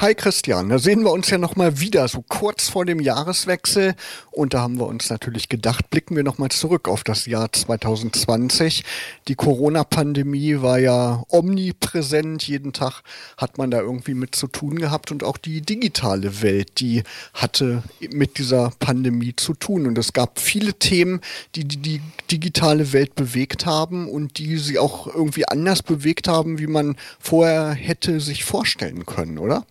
[0.00, 3.96] Hi Christian, da sehen wir uns ja nochmal wieder, so kurz vor dem Jahreswechsel.
[4.30, 8.84] Und da haben wir uns natürlich gedacht, blicken wir nochmal zurück auf das Jahr 2020.
[9.26, 12.46] Die Corona-Pandemie war ja omnipräsent.
[12.46, 13.02] Jeden Tag
[13.36, 15.10] hat man da irgendwie mit zu tun gehabt.
[15.10, 17.02] Und auch die digitale Welt, die
[17.34, 19.88] hatte mit dieser Pandemie zu tun.
[19.88, 21.22] Und es gab viele Themen,
[21.56, 26.68] die die, digitale Welt bewegt haben und die sie auch irgendwie anders bewegt haben, wie
[26.68, 29.64] man vorher hätte sich vorstellen können, oder?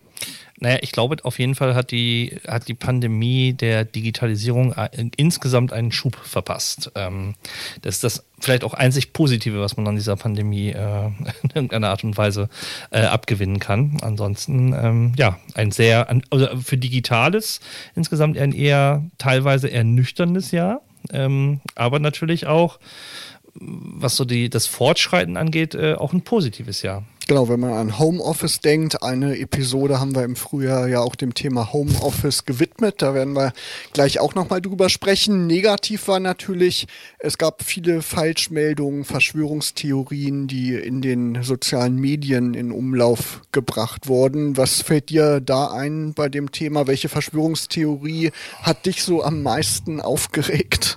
[0.60, 5.72] Naja, ich glaube, auf jeden Fall hat die, hat die Pandemie der Digitalisierung äh, insgesamt
[5.72, 6.90] einen Schub verpasst.
[6.96, 7.34] Ähm,
[7.82, 11.06] das ist das vielleicht auch einzig Positive, was man an dieser Pandemie äh,
[11.42, 12.48] in irgendeiner Art und Weise
[12.90, 13.98] äh, abgewinnen kann.
[14.02, 17.60] Ansonsten, ähm, ja, ein sehr, also für Digitales
[17.94, 20.80] insgesamt ein eher teilweise eher nüchternes Jahr,
[21.12, 22.80] ähm, aber natürlich auch,
[23.54, 27.04] was so die, das Fortschreiten angeht, äh, auch ein positives Jahr.
[27.28, 31.34] Genau, wenn man an Homeoffice denkt, eine Episode haben wir im Frühjahr ja auch dem
[31.34, 33.02] Thema Homeoffice gewidmet.
[33.02, 33.52] Da werden wir
[33.92, 35.46] gleich auch nochmal drüber sprechen.
[35.46, 36.86] Negativ war natürlich,
[37.18, 44.56] es gab viele Falschmeldungen, Verschwörungstheorien, die in den sozialen Medien in Umlauf gebracht wurden.
[44.56, 46.86] Was fällt dir da ein bei dem Thema?
[46.86, 48.30] Welche Verschwörungstheorie
[48.62, 50.96] hat dich so am meisten aufgeregt?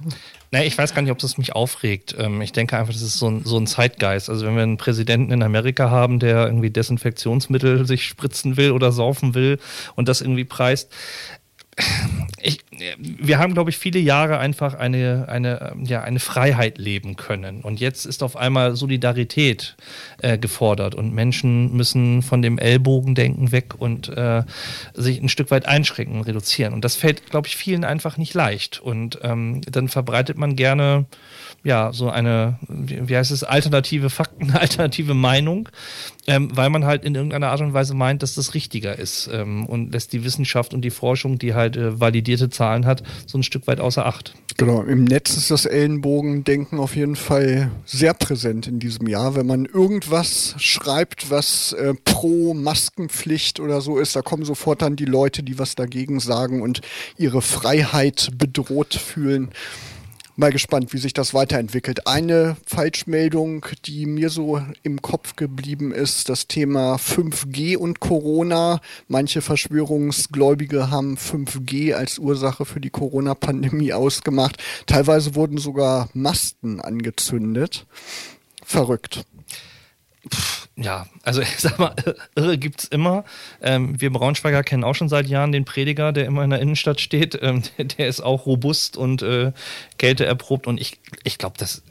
[0.53, 2.13] Nee, ich weiß gar nicht, ob das mich aufregt.
[2.19, 4.29] Ähm, ich denke einfach, das ist so ein, so ein Zeitgeist.
[4.29, 8.91] Also wenn wir einen Präsidenten in Amerika haben, der irgendwie Desinfektionsmittel sich spritzen will oder
[8.91, 9.59] saufen will
[9.95, 10.91] und das irgendwie preist,
[12.41, 12.59] ich,
[12.97, 17.61] wir haben, glaube ich, viele Jahre einfach eine, eine, ja, eine Freiheit leben können.
[17.61, 19.75] Und jetzt ist auf einmal Solidarität
[20.21, 24.43] äh, gefordert und Menschen müssen von dem Ellbogendenken weg und äh,
[24.93, 26.73] sich ein Stück weit einschränken, reduzieren.
[26.73, 28.79] Und das fällt, glaube ich, vielen einfach nicht leicht.
[28.79, 31.05] Und ähm, dann verbreitet man gerne
[31.63, 35.69] ja, so eine, wie heißt es, alternative Fakten, alternative Meinung,
[36.27, 39.65] ähm, weil man halt in irgendeiner Art und Weise meint, dass das richtiger ist ähm,
[39.67, 43.43] und lässt die Wissenschaft und die Forschung, die halt äh, validierte Zahlen hat, so ein
[43.43, 44.33] Stück weit außer Acht.
[44.57, 49.35] Genau, im Netz ist das Ellenbogendenken auf jeden Fall sehr präsent in diesem Jahr.
[49.35, 54.95] Wenn man irgendwas schreibt, was äh, pro Maskenpflicht oder so ist, da kommen sofort dann
[54.95, 56.81] die Leute, die was dagegen sagen und
[57.17, 59.49] ihre Freiheit bedroht fühlen
[60.35, 62.07] mal gespannt, wie sich das weiterentwickelt.
[62.07, 68.81] Eine Falschmeldung, die mir so im Kopf geblieben ist, das Thema 5G und Corona.
[69.07, 74.57] Manche Verschwörungsgläubige haben 5G als Ursache für die Corona-Pandemie ausgemacht.
[74.85, 77.85] Teilweise wurden sogar Masten angezündet.
[78.63, 79.25] Verrückt.
[80.81, 81.95] Ja, also ich sag mal,
[82.35, 83.23] irre gibt's immer.
[83.61, 86.99] Ähm, wir Braunschweiger kennen auch schon seit Jahren den Prediger, der immer in der Innenstadt
[87.01, 87.37] steht.
[87.41, 89.51] Ähm, der, der, ist auch robust und äh,
[89.97, 91.83] Kälte erprobt und ich, ich glaube, das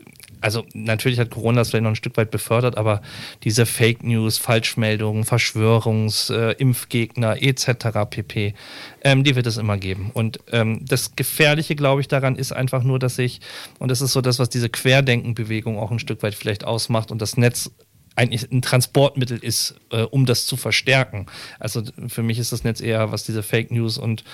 [0.43, 3.03] also natürlich hat Corona das vielleicht noch ein Stück weit befördert, aber
[3.45, 8.09] diese Fake News, Falschmeldungen, Verschwörungs, äh, Impfgegner etc.
[8.09, 8.55] pp,
[9.03, 10.11] ähm, die wird es immer geben.
[10.15, 13.41] Und ähm, das Gefährliche, glaube ich, daran ist einfach nur, dass ich,
[13.79, 17.21] und das ist so das, was diese Querdenkenbewegung auch ein Stück weit vielleicht ausmacht und
[17.21, 17.71] das Netz
[18.17, 21.27] eigentlich ein Transportmittel ist, äh, um das zu verstärken.
[21.59, 24.25] Also für mich ist das Netz eher, was diese Fake News und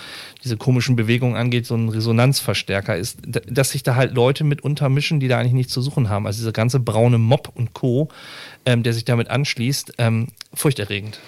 [0.44, 5.20] diese komischen Bewegungen angeht, so ein Resonanzverstärker ist, dass sich da halt Leute mit untermischen,
[5.20, 6.26] die da eigentlich nichts zu suchen haben.
[6.26, 8.08] Also dieser ganze braune Mob und Co.,
[8.64, 11.20] ähm, der sich damit anschließt, ähm, furchterregend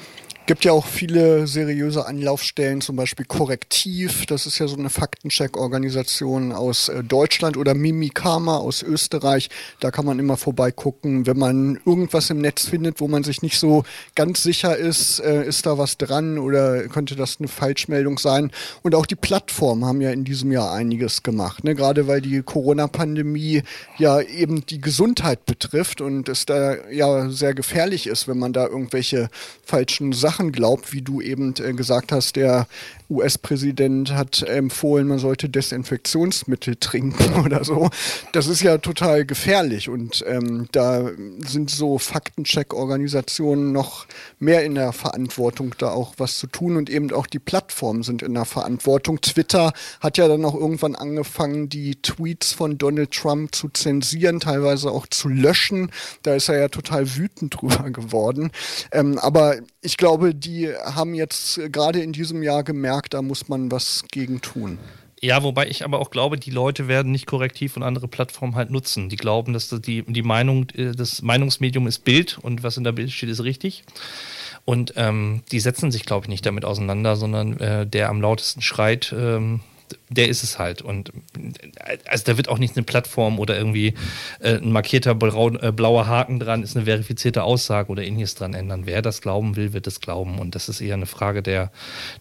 [0.48, 6.52] gibt ja auch viele seriöse Anlaufstellen, zum Beispiel Korrektiv, das ist ja so eine Faktencheck-Organisation
[6.52, 9.50] aus äh, Deutschland oder Mimikama aus Österreich.
[9.80, 13.58] Da kann man immer vorbeigucken, wenn man irgendwas im Netz findet, wo man sich nicht
[13.58, 18.50] so ganz sicher ist, äh, ist da was dran oder könnte das eine Falschmeldung sein.
[18.82, 21.74] Und auch die Plattformen haben ja in diesem Jahr einiges gemacht, ne?
[21.74, 23.64] gerade weil die Corona-Pandemie
[23.98, 28.66] ja eben die Gesundheit betrifft und es da ja sehr gefährlich ist, wenn man da
[28.66, 29.28] irgendwelche
[29.62, 32.68] falschen Sachen Sachen glaubt, wie du eben äh, gesagt hast, der
[33.10, 37.90] US-Präsident hat empfohlen, man sollte Desinfektionsmittel trinken oder so.
[38.32, 41.10] Das ist ja total gefährlich und ähm, da
[41.46, 44.06] sind so Faktencheck-Organisationen noch
[44.38, 48.22] mehr in der Verantwortung, da auch was zu tun und eben auch die Plattformen sind
[48.22, 49.20] in der Verantwortung.
[49.20, 54.90] Twitter hat ja dann auch irgendwann angefangen, die Tweets von Donald Trump zu zensieren, teilweise
[54.90, 55.90] auch zu löschen.
[56.22, 58.50] Da ist er ja total wütend drüber geworden.
[58.92, 63.70] Ähm, aber ich glaube, die haben jetzt gerade in diesem Jahr gemerkt, da muss man
[63.70, 64.78] was gegen tun.
[65.20, 68.70] Ja, wobei ich aber auch glaube, die Leute werden nicht korrektiv und andere Plattformen halt
[68.70, 69.08] nutzen.
[69.08, 72.92] Die glauben, dass die, die Meinung, äh, das Meinungsmedium ist Bild und was in der
[72.92, 73.84] Bild steht, ist richtig.
[74.64, 78.60] Und ähm, die setzen sich, glaube ich, nicht damit auseinander, sondern äh, der am lautesten
[78.60, 79.60] schreit, ähm,
[80.08, 80.82] der ist es halt.
[80.82, 81.12] Und
[82.06, 83.94] also da wird auch nicht eine Plattform oder irgendwie
[84.40, 88.54] äh, ein markierter braun, äh, blauer Haken dran, ist eine verifizierte Aussage oder ähnliches dran
[88.54, 88.82] ändern.
[88.86, 90.38] Wer das glauben will, wird es glauben.
[90.38, 91.70] Und das ist eher eine Frage der,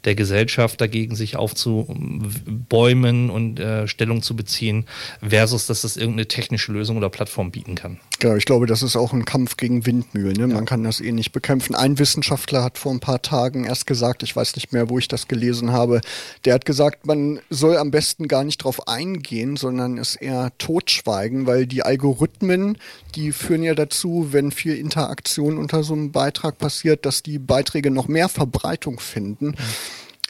[0.05, 4.85] der Gesellschaft, dagegen sich aufzubäumen und äh, Stellung zu beziehen,
[5.27, 7.99] versus dass es irgendeine technische Lösung oder Plattform bieten kann.
[8.21, 10.35] Ja, ich glaube, das ist auch ein Kampf gegen Windmühlen.
[10.35, 10.47] Ne?
[10.47, 11.75] Man kann das eh nicht bekämpfen.
[11.75, 15.07] Ein Wissenschaftler hat vor ein paar Tagen erst gesagt, ich weiß nicht mehr, wo ich
[15.07, 16.01] das gelesen habe,
[16.45, 21.45] der hat gesagt, man soll am besten gar nicht drauf eingehen, sondern es eher totschweigen,
[21.45, 22.77] weil die Algorithmen,
[23.15, 27.91] die führen ja dazu, wenn viel Interaktion unter so einem Beitrag passiert, dass die Beiträge
[27.91, 29.55] noch mehr Verbreitung finden.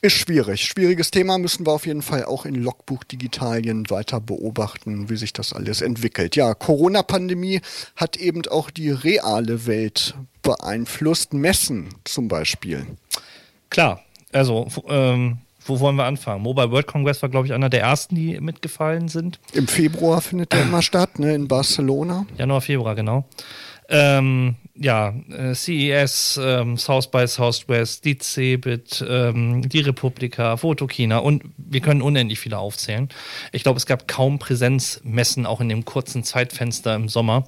[0.02, 0.64] Ist schwierig.
[0.64, 5.34] Schwieriges Thema müssen wir auf jeden Fall auch in Logbuch Digitalien weiter beobachten, wie sich
[5.34, 6.36] das alles entwickelt.
[6.36, 7.62] Ja, Corona-Pandemie
[7.96, 10.14] hat eben auch die reale Welt
[10.44, 11.34] beeinflusst.
[11.34, 12.86] Messen zum Beispiel.
[13.72, 16.42] Klar, also ähm, wo wollen wir anfangen?
[16.44, 19.40] Mobile World Congress war, glaube ich, einer der ersten, die mitgefallen sind.
[19.54, 22.26] Im Februar findet der immer statt, ne, in Barcelona.
[22.38, 23.26] Januar, Februar, genau.
[23.90, 31.44] Ähm, ja, äh, CES, ähm, South by Southwest, die CeBIT, ähm, die Republika, Fotokina und
[31.58, 33.08] wir können unendlich viele aufzählen.
[33.54, 37.48] Ich glaube, es gab kaum Präsenzmessen, auch in dem kurzen Zeitfenster im Sommer.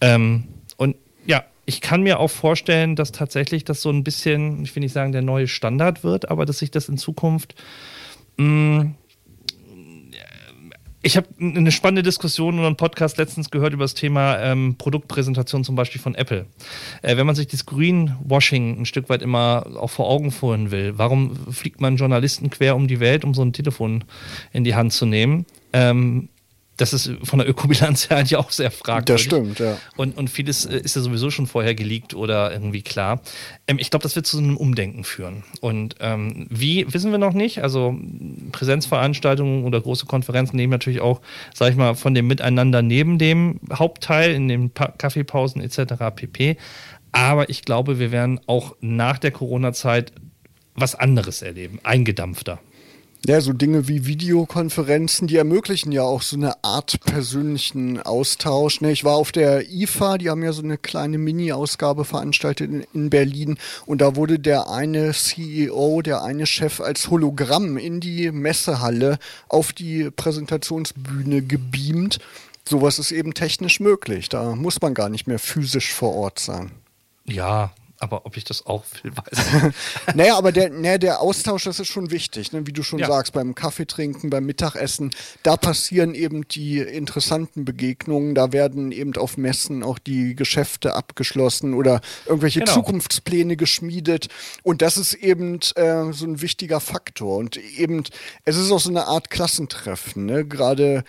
[0.00, 0.48] Ähm,
[0.78, 0.96] und
[1.26, 4.92] ja, ich kann mir auch vorstellen, dass tatsächlich das so ein bisschen, ich will nicht
[4.92, 7.54] sagen, der neue Standard wird, aber dass sich das in Zukunft
[8.38, 8.94] mh, mm,
[11.02, 15.64] ich habe eine spannende Diskussion oder einen Podcast letztens gehört über das Thema ähm, Produktpräsentation
[15.64, 16.44] zum Beispiel von Apple.
[17.02, 20.98] Äh, wenn man sich das Greenwashing ein Stück weit immer auch vor Augen führen will,
[20.98, 24.04] warum fliegt man Journalisten quer um die Welt, um so ein Telefon
[24.52, 25.46] in die Hand zu nehmen?
[25.72, 26.28] Ähm,
[26.80, 29.28] das ist von der Ökobilanz her eigentlich auch sehr fragwürdig.
[29.28, 29.78] Das stimmt, ja.
[29.96, 33.20] Und, und vieles äh, ist ja sowieso schon vorher geleakt oder irgendwie klar.
[33.66, 35.44] Ähm, ich glaube, das wird zu einem Umdenken führen.
[35.60, 37.62] Und ähm, wie, wissen wir noch nicht.
[37.62, 37.98] Also
[38.52, 41.20] Präsenzveranstaltungen oder große Konferenzen nehmen natürlich auch,
[41.54, 45.94] sag ich mal, von dem Miteinander neben dem Hauptteil, in den pa Kaffeepausen etc.
[46.14, 46.56] pp.
[47.12, 50.12] Aber ich glaube, wir werden auch nach der Corona-Zeit
[50.74, 52.60] was anderes erleben, eingedampfter.
[53.26, 58.80] Ja, so Dinge wie Videokonferenzen, die ermöglichen ja auch so eine Art persönlichen Austausch.
[58.80, 58.92] Ne?
[58.92, 63.10] Ich war auf der IFA, die haben ja so eine kleine Mini-Ausgabe veranstaltet in, in,
[63.10, 69.18] Berlin und da wurde der eine CEO, der eine Chef als Hologramm in die Messehalle
[69.48, 72.20] auf die Präsentationsbühne gebeamt.
[72.66, 74.30] Sowas ist eben technisch möglich.
[74.30, 76.70] Da muss man gar nicht mehr physisch vor Ort sein.
[77.26, 79.72] Ja, aber ob ich das auch will, weiß
[80.08, 82.66] ich Naja, aber der, naja, der Austausch, das ist schon wichtig, ne?
[82.66, 83.06] wie du schon ja.
[83.06, 85.10] sagst, beim Kaffeetrinken, beim Mittagessen,
[85.42, 91.74] da passieren eben die interessanten Begegnungen, da werden eben auf Messen auch die Geschäfte abgeschlossen
[91.74, 92.72] oder irgendwelche genau.
[92.72, 94.28] Zukunftspläne geschmiedet
[94.62, 98.04] und das ist eben äh, so ein wichtiger Faktor und eben,
[98.46, 100.46] es ist auch so eine Art Klassentreffen, ne?
[100.46, 101.04] gerade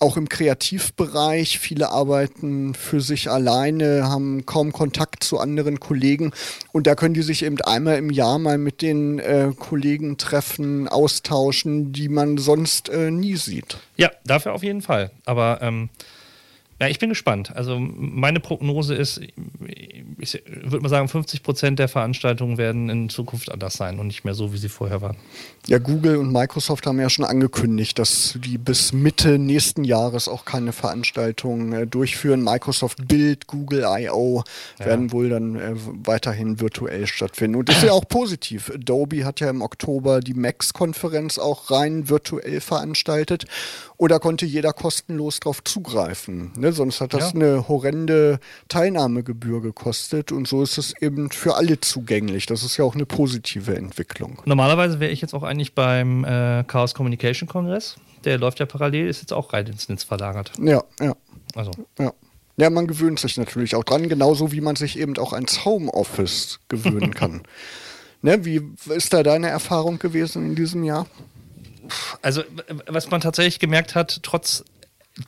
[0.00, 1.58] auch im Kreativbereich.
[1.58, 6.32] Viele arbeiten für sich alleine, haben kaum Kontakt zu anderen Kollegen.
[6.72, 10.88] Und da können die sich eben einmal im Jahr mal mit den äh, Kollegen treffen,
[10.88, 13.76] austauschen, die man sonst äh, nie sieht.
[13.96, 15.10] Ja, dafür auf jeden Fall.
[15.26, 15.90] Aber ähm,
[16.80, 17.54] ja, ich bin gespannt.
[17.54, 19.20] Also meine Prognose ist,
[20.18, 24.24] ich würde mal sagen, 50 Prozent der Veranstaltungen werden in Zukunft anders sein und nicht
[24.24, 25.18] mehr so, wie sie vorher waren.
[25.66, 30.46] Ja, Google und Microsoft haben ja schon angekündigt, dass die bis Mitte nächsten Jahres auch
[30.46, 32.42] keine Veranstaltungen äh, durchführen.
[32.42, 34.42] Microsoft Build, Google I.O.
[34.78, 34.86] Ja.
[34.86, 37.58] werden wohl dann äh, weiterhin virtuell stattfinden.
[37.58, 38.70] Und das ist ja auch positiv.
[38.74, 43.44] Adobe hat ja im Oktober die Max-Konferenz auch rein virtuell veranstaltet.
[43.98, 46.52] Oder konnte jeder kostenlos darauf zugreifen.
[46.56, 46.69] Ne?
[46.72, 47.40] Sonst hat das ja.
[47.40, 52.46] eine horrende Teilnahmegebühr gekostet und so ist es eben für alle zugänglich.
[52.46, 54.42] Das ist ja auch eine positive Entwicklung.
[54.44, 57.96] Normalerweise wäre ich jetzt auch eigentlich beim äh, Chaos Communication Kongress.
[58.24, 60.52] Der läuft ja parallel, ist jetzt auch rein ins Netz verlagert.
[60.60, 61.14] Ja, ja.
[61.54, 61.70] Also.
[61.98, 62.12] Ja.
[62.56, 66.60] Ja, man gewöhnt sich natürlich auch dran, genauso wie man sich eben auch ans Homeoffice
[66.68, 67.42] gewöhnen kann.
[68.20, 68.60] ne, wie
[68.90, 71.06] ist da deine Erfahrung gewesen in diesem Jahr?
[72.20, 72.42] Also,
[72.86, 74.64] was man tatsächlich gemerkt hat, trotz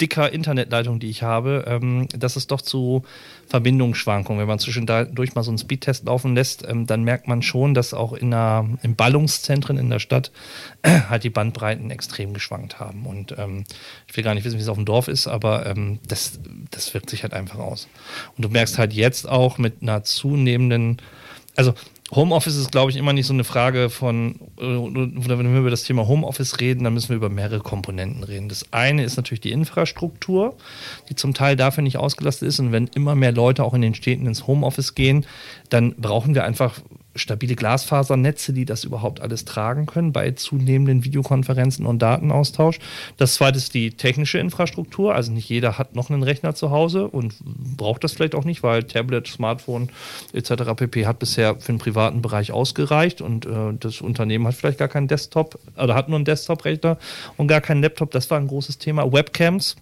[0.00, 3.04] dicker Internetleitung, die ich habe, ähm, dass es doch zu
[3.46, 7.74] Verbindungsschwankungen, wenn man zwischendurch mal so einen Speedtest laufen lässt, ähm, dann merkt man schon,
[7.74, 10.32] dass auch in, der, in Ballungszentren in der Stadt
[10.82, 13.06] äh, halt die Bandbreiten extrem geschwankt haben.
[13.06, 13.64] Und ähm,
[14.08, 16.92] ich will gar nicht wissen, wie es auf dem Dorf ist, aber ähm, das, das
[16.94, 17.88] wirkt sich halt einfach aus.
[18.36, 20.98] Und du merkst halt jetzt auch mit einer zunehmenden,
[21.56, 21.74] also
[22.14, 25.84] Homeoffice ist, glaube ich, immer nicht so eine Frage von, äh, wenn wir über das
[25.84, 28.50] Thema Homeoffice reden, dann müssen wir über mehrere Komponenten reden.
[28.50, 30.56] Das eine ist natürlich die Infrastruktur,
[31.08, 32.60] die zum Teil dafür nicht ausgelastet ist.
[32.60, 35.24] Und wenn immer mehr Leute auch in den Städten ins Homeoffice gehen,
[35.70, 36.80] dann brauchen wir einfach
[37.14, 42.78] stabile Glasfasernetze, die das überhaupt alles tragen können bei zunehmenden Videokonferenzen und Datenaustausch.
[43.16, 45.14] Das zweite ist die technische Infrastruktur.
[45.14, 47.34] Also nicht jeder hat noch einen Rechner zu Hause und
[47.76, 49.90] braucht das vielleicht auch nicht, weil Tablet, Smartphone
[50.32, 50.74] etc.
[50.76, 51.06] pp.
[51.06, 55.08] hat bisher für den privaten Bereich ausgereicht und äh, das Unternehmen hat vielleicht gar keinen
[55.08, 56.98] Desktop oder hat nur einen Desktop-Rechner
[57.36, 58.10] und gar keinen Laptop.
[58.10, 59.12] Das war ein großes Thema.
[59.12, 59.76] Webcams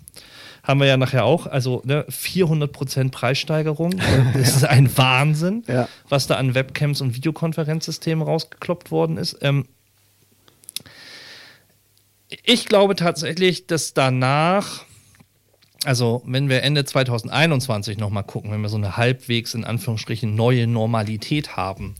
[0.62, 1.46] haben wir ja nachher auch.
[1.46, 3.94] Also ne, 400% Preissteigerung.
[4.34, 5.88] Das ist ein Wahnsinn, ja.
[6.08, 9.38] was da an Webcams und Videokonferenzsystemen rausgekloppt worden ist.
[9.40, 9.66] Ähm,
[12.44, 14.84] ich glaube tatsächlich, dass danach,
[15.84, 20.66] also wenn wir Ende 2021 nochmal gucken, wenn wir so eine halbwegs in Anführungsstrichen neue
[20.66, 21.96] Normalität haben,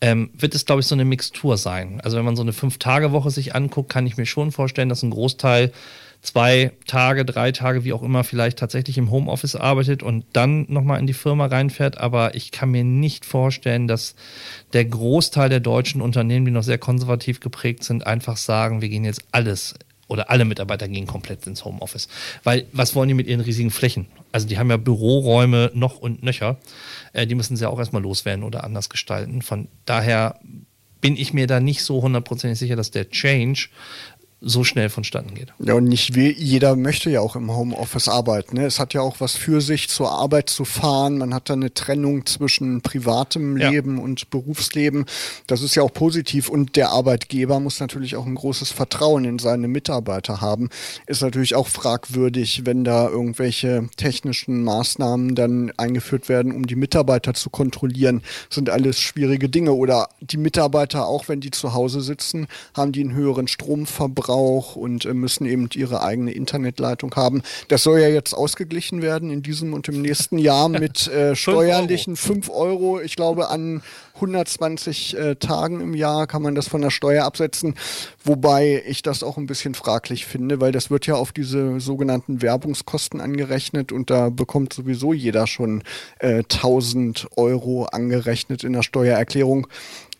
[0.00, 2.00] ähm, wird es, glaube ich, so eine Mixtur sein.
[2.02, 5.10] Also wenn man so eine Fünf-Tage-Woche sich anguckt, kann ich mir schon vorstellen, dass ein
[5.10, 5.72] Großteil
[6.22, 11.00] zwei Tage, drei Tage, wie auch immer, vielleicht tatsächlich im Homeoffice arbeitet und dann nochmal
[11.00, 11.98] in die Firma reinfährt.
[11.98, 14.14] Aber ich kann mir nicht vorstellen, dass
[14.72, 19.04] der Großteil der deutschen Unternehmen, die noch sehr konservativ geprägt sind, einfach sagen, wir gehen
[19.04, 19.74] jetzt alles
[20.08, 22.08] oder alle Mitarbeiter gehen komplett ins Homeoffice.
[22.44, 24.06] Weil was wollen die mit ihren riesigen Flächen?
[24.30, 26.58] Also die haben ja Büroräume noch und nöcher.
[27.12, 29.42] Äh, die müssen sie auch erstmal loswerden oder anders gestalten.
[29.42, 30.38] Von daher
[31.02, 33.68] bin ich mir da nicht so hundertprozentig sicher, dass der Change
[34.44, 35.52] so schnell vonstatten geht.
[35.60, 38.56] Ja, und nicht wie, jeder möchte ja auch im Homeoffice arbeiten.
[38.56, 38.66] Ne?
[38.66, 41.18] Es hat ja auch was für sich, zur Arbeit zu fahren.
[41.18, 44.02] Man hat da eine Trennung zwischen privatem Leben ja.
[44.02, 45.06] und Berufsleben.
[45.46, 46.48] Das ist ja auch positiv.
[46.48, 50.70] Und der Arbeitgeber muss natürlich auch ein großes Vertrauen in seine Mitarbeiter haben.
[51.06, 57.34] Ist natürlich auch fragwürdig, wenn da irgendwelche technischen Maßnahmen dann eingeführt werden, um die Mitarbeiter
[57.34, 58.22] zu kontrollieren.
[58.48, 59.72] Das sind alles schwierige Dinge.
[59.72, 64.76] Oder die Mitarbeiter, auch wenn die zu Hause sitzen, haben die einen höheren Stromverbrauch Verbrauch
[64.76, 67.42] und äh, müssen eben ihre eigene Internetleitung haben.
[67.68, 72.16] Das soll ja jetzt ausgeglichen werden in diesem und im nächsten Jahr mit äh, steuerlichen
[72.16, 72.62] 5 Euro.
[72.62, 73.00] Euro.
[73.00, 73.82] Ich glaube, an
[74.14, 77.74] 120 äh, Tagen im Jahr kann man das von der Steuer absetzen,
[78.24, 82.40] wobei ich das auch ein bisschen fraglich finde, weil das wird ja auf diese sogenannten
[82.40, 85.82] Werbungskosten angerechnet und da bekommt sowieso jeder schon
[86.20, 89.66] äh, 1000 Euro angerechnet in der Steuererklärung.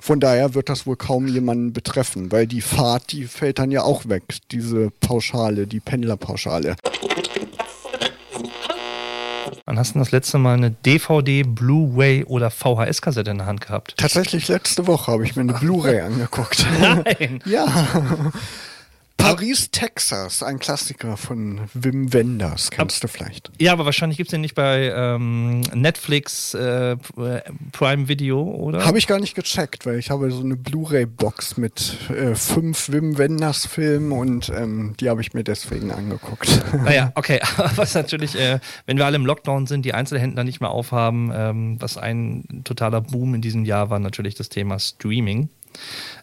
[0.03, 3.85] Von daher wird das wohl kaum jemanden betreffen, weil die Fahrt, die fällt dann ja
[3.85, 6.75] auch weg, diese Pauschale, die Pendlerpauschale.
[9.65, 13.95] Wann hast du das letzte Mal eine DVD, Blu-ray oder VHS-Kassette in der Hand gehabt?
[13.97, 16.67] Tatsächlich letzte Woche habe ich mir eine Blu-ray angeguckt.
[16.81, 17.41] Nein!
[17.47, 17.69] ja.
[19.17, 23.51] Paris, Texas, ein Klassiker von Wim Wenders, kennst du vielleicht.
[23.59, 26.97] Ja, aber wahrscheinlich gibt es den nicht bei ähm, Netflix äh,
[27.73, 28.85] Prime Video, oder?
[28.85, 33.17] Habe ich gar nicht gecheckt, weil ich habe so eine Blu-ray-Box mit äh, fünf Wim
[33.17, 36.63] Wenders-Filmen und ähm, die habe ich mir deswegen angeguckt.
[36.85, 37.41] Naja, okay,
[37.77, 41.77] was natürlich, äh, wenn wir alle im Lockdown sind, die Einzelhändler nicht mehr aufhaben, ähm,
[41.81, 45.49] was ein totaler Boom in diesem Jahr war, natürlich das Thema Streaming.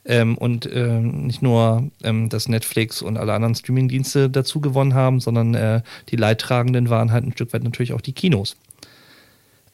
[0.05, 5.19] Ähm, und ähm, nicht nur, ähm, dass Netflix und alle anderen Streamingdienste dazu gewonnen haben,
[5.19, 8.55] sondern äh, die Leidtragenden waren halt ein Stück weit natürlich auch die Kinos.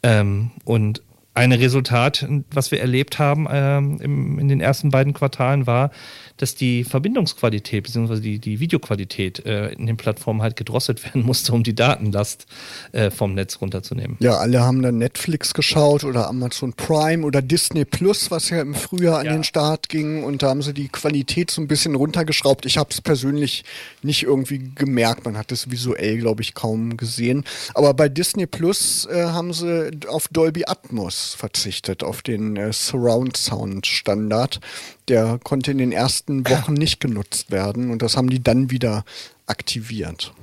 [0.03, 1.01] Ähm, und
[1.35, 5.91] ein Resultat, was wir erlebt haben ähm, im, in den ersten beiden Quartalen, war,
[6.37, 8.19] dass die Verbindungsqualität bzw.
[8.19, 12.45] Die, die Videoqualität äh, in den Plattformen halt gedrosselt werden musste, um die Datenlast
[12.91, 14.17] äh, vom Netz runterzunehmen.
[14.19, 18.75] Ja, alle haben dann Netflix geschaut oder Amazon Prime oder Disney Plus, was ja im
[18.75, 19.33] Frühjahr an ja.
[19.33, 22.65] den Start ging und da haben sie die Qualität so ein bisschen runtergeschraubt.
[22.65, 23.63] Ich habe es persönlich
[24.01, 27.43] nicht irgendwie gemerkt, man hat es visuell, glaube ich, kaum gesehen.
[27.73, 33.37] Aber bei Disney Plus äh, haben sie auf Dolby Atmos verzichtet, auf den äh, Surround
[33.37, 34.59] Sound Standard
[35.07, 39.05] der konnte in den ersten Wochen nicht genutzt werden und das haben die dann wieder
[39.45, 40.33] aktiviert.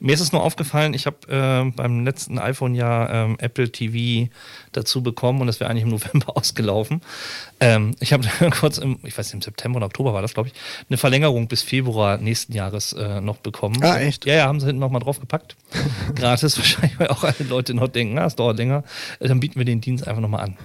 [0.00, 4.30] Mir ist es nur aufgefallen, ich habe äh, beim letzten iPhone-Jahr ähm, Apple TV
[4.72, 7.00] dazu bekommen und das wäre eigentlich im November ausgelaufen.
[7.60, 8.26] Ähm, ich habe
[8.60, 10.54] kurz im, ich weiß nicht, im September oder Oktober war das, glaube ich,
[10.88, 13.82] eine Verlängerung bis Februar nächsten Jahres äh, noch bekommen.
[13.82, 14.26] Ah, echt?
[14.26, 15.56] Ja, ja, haben sie hinten nochmal draufgepackt.
[16.16, 18.82] Gratis wahrscheinlich, weil auch alle Leute noch denken, na, es dauert länger.
[19.20, 20.56] Äh, dann bieten wir den Dienst einfach nochmal an.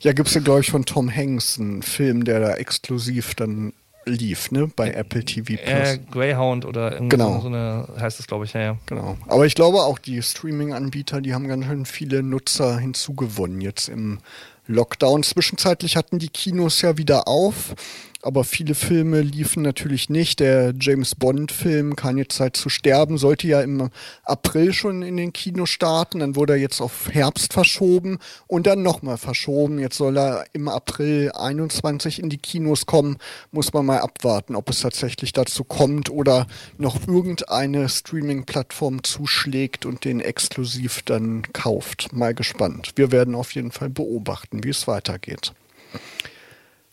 [0.00, 3.72] ja, gibt es ja, glaube ich, von Tom Hanks einen Film, der da exklusiv dann
[4.06, 4.70] lief, ne?
[4.74, 5.60] Bei äh, Apple TV Plus.
[5.64, 7.40] Äh, Greyhound oder irgendwie genau.
[7.40, 8.78] so eine, heißt es, glaube ich, ja, ja.
[8.86, 9.16] Genau.
[9.26, 14.18] Aber ich glaube auch, die Streaming-Anbieter, die haben ganz schön viele Nutzer hinzugewonnen jetzt im
[14.66, 15.22] Lockdown.
[15.22, 17.74] Zwischenzeitlich hatten die Kinos ja wieder auf.
[18.24, 20.40] Aber viele Filme liefen natürlich nicht.
[20.40, 23.90] Der James Bond-Film Keine Zeit zu sterben sollte ja im
[24.24, 26.20] April schon in den Kinos starten.
[26.20, 29.78] Dann wurde er jetzt auf Herbst verschoben und dann nochmal verschoben.
[29.78, 33.18] Jetzt soll er im April 21 in die Kinos kommen.
[33.52, 36.46] Muss man mal abwarten, ob es tatsächlich dazu kommt oder
[36.78, 42.12] noch irgendeine Streaming-Plattform zuschlägt und den exklusiv dann kauft.
[42.12, 42.92] Mal gespannt.
[42.96, 45.52] Wir werden auf jeden Fall beobachten, wie es weitergeht.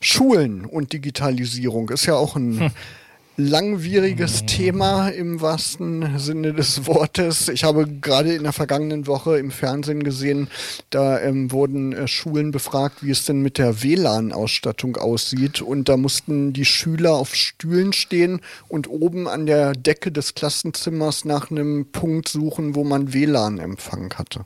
[0.01, 2.71] Schulen und Digitalisierung ist ja auch ein hm.
[3.37, 7.49] langwieriges Thema im wahrsten Sinne des Wortes.
[7.49, 10.47] Ich habe gerade in der vergangenen Woche im Fernsehen gesehen,
[10.89, 15.61] da ähm, wurden äh, Schulen befragt, wie es denn mit der WLAN-Ausstattung aussieht.
[15.61, 21.25] Und da mussten die Schüler auf Stühlen stehen und oben an der Decke des Klassenzimmers
[21.25, 24.45] nach einem Punkt suchen, wo man WLAN-Empfang hatte.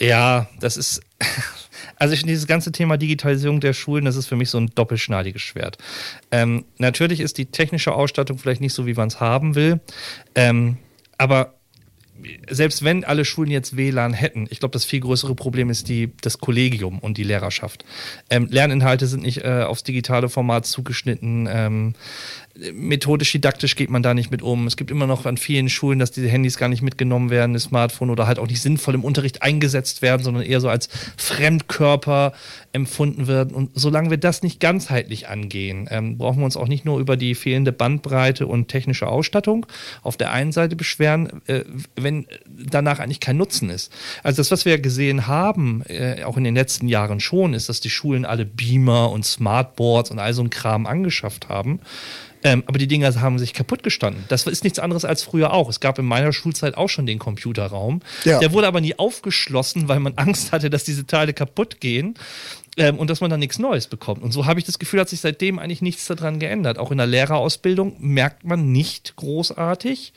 [0.00, 1.02] Ja, das ist
[1.96, 5.42] also ich, dieses ganze Thema Digitalisierung der Schulen, das ist für mich so ein doppelschneidiges
[5.42, 5.78] Schwert.
[6.30, 9.80] Ähm, natürlich ist die technische Ausstattung vielleicht nicht so, wie man es haben will,
[10.34, 10.78] ähm,
[11.18, 11.54] aber
[12.50, 16.12] selbst wenn alle Schulen jetzt WLAN hätten, ich glaube, das viel größere Problem ist die,
[16.20, 17.84] das Kollegium und die Lehrerschaft.
[18.28, 21.48] Ähm, Lerninhalte sind nicht äh, aufs digitale Format zugeschnitten.
[21.50, 21.94] Ähm,
[22.72, 24.66] methodisch, didaktisch geht man da nicht mit um.
[24.66, 27.64] Es gibt immer noch an vielen Schulen, dass diese Handys gar nicht mitgenommen werden, das
[27.64, 32.32] Smartphone oder halt auch nicht sinnvoll im Unterricht eingesetzt werden, sondern eher so als Fremdkörper
[32.72, 33.54] empfunden werden.
[33.54, 37.16] Und solange wir das nicht ganzheitlich angehen, ähm, brauchen wir uns auch nicht nur über
[37.16, 39.66] die fehlende Bandbreite und technische Ausstattung
[40.02, 41.64] auf der einen Seite beschweren, äh,
[41.96, 43.92] wenn danach eigentlich kein Nutzen ist.
[44.22, 47.80] Also das, was wir gesehen haben, äh, auch in den letzten Jahren schon, ist, dass
[47.80, 51.80] die Schulen alle Beamer und Smartboards und all so ein Kram angeschafft haben.
[52.42, 54.24] Ähm, aber die Dinger haben sich kaputt gestanden.
[54.28, 55.68] Das ist nichts anderes als früher auch.
[55.68, 58.00] Es gab in meiner Schulzeit auch schon den Computerraum.
[58.24, 58.38] Ja.
[58.38, 62.14] Der wurde aber nie aufgeschlossen, weil man Angst hatte, dass diese Teile kaputt gehen.
[62.76, 64.22] Ähm, und dass man dann nichts Neues bekommt.
[64.22, 66.78] Und so habe ich das Gefühl, hat sich seitdem eigentlich nichts daran geändert.
[66.78, 70.12] Auch in der Lehrerausbildung merkt man nicht großartig,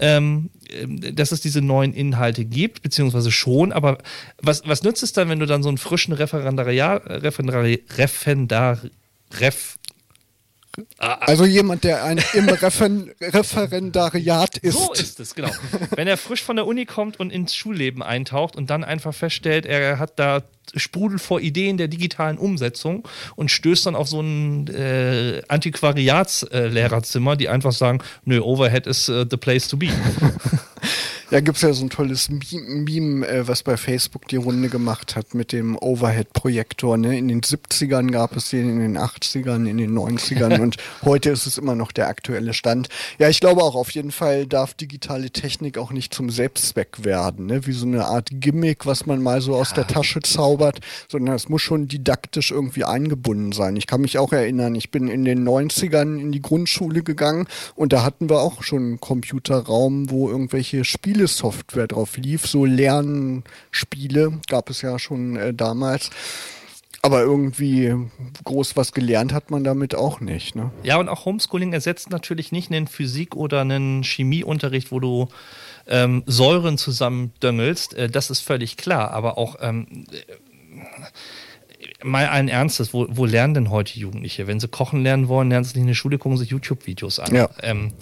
[0.00, 3.70] ähm, äh, dass es diese neuen Inhalte gibt, beziehungsweise schon.
[3.70, 3.98] Aber
[4.40, 8.78] was, was nützt es dann, wenn du dann so einen frischen Referendariat, Referendari, Referendar,
[9.38, 9.78] Ref,
[10.98, 14.78] also jemand, der ein, im Referen Referendariat ist.
[14.78, 15.50] So ist es, genau.
[15.96, 19.66] Wenn er frisch von der Uni kommt und ins Schulleben eintaucht und dann einfach feststellt,
[19.66, 20.42] er hat da
[20.76, 27.36] Sprudel vor Ideen der digitalen Umsetzung und stößt dann auf so ein äh, Antiquariatslehrerzimmer, äh,
[27.36, 29.88] die einfach sagen, nö, Overhead is uh, the place to be.
[31.30, 35.14] Ja, gibt es ja so ein tolles Meme, äh, was bei Facebook die Runde gemacht
[35.14, 36.96] hat mit dem Overhead-Projektor.
[36.96, 37.16] Ne?
[37.16, 41.46] In den 70ern gab es den, in den 80ern, in den 90ern und heute ist
[41.46, 42.88] es immer noch der aktuelle Stand.
[43.20, 47.46] Ja, ich glaube auch, auf jeden Fall darf digitale Technik auch nicht zum Selbstzweck werden,
[47.46, 47.64] ne?
[47.64, 51.48] wie so eine Art Gimmick, was man mal so aus der Tasche zaubert, sondern es
[51.48, 53.76] muss schon didaktisch irgendwie eingebunden sein.
[53.76, 57.92] Ich kann mich auch erinnern, ich bin in den 90ern in die Grundschule gegangen und
[57.92, 62.46] da hatten wir auch schon einen Computerraum, wo irgendwelche Spiele Spielesoftware drauf lief.
[62.46, 66.10] So Lernspiele gab es ja schon äh, damals.
[67.02, 67.94] Aber irgendwie
[68.44, 70.54] groß was gelernt hat man damit auch nicht.
[70.54, 70.70] Ne?
[70.82, 75.28] Ja, und auch Homeschooling ersetzt natürlich nicht einen Physik- oder einen Chemieunterricht, wo du
[75.86, 77.94] ähm, Säuren zusammendöngelst.
[77.94, 79.12] Äh, das ist völlig klar.
[79.12, 80.06] Aber auch ähm,
[82.02, 84.46] mal allen Ernstes, wo, wo lernen denn heute Jugendliche?
[84.46, 87.34] Wenn sie kochen lernen wollen, lernen sie nicht in der Schule, gucken sich YouTube-Videos an.
[87.34, 87.48] Ja.
[87.62, 87.92] Ähm,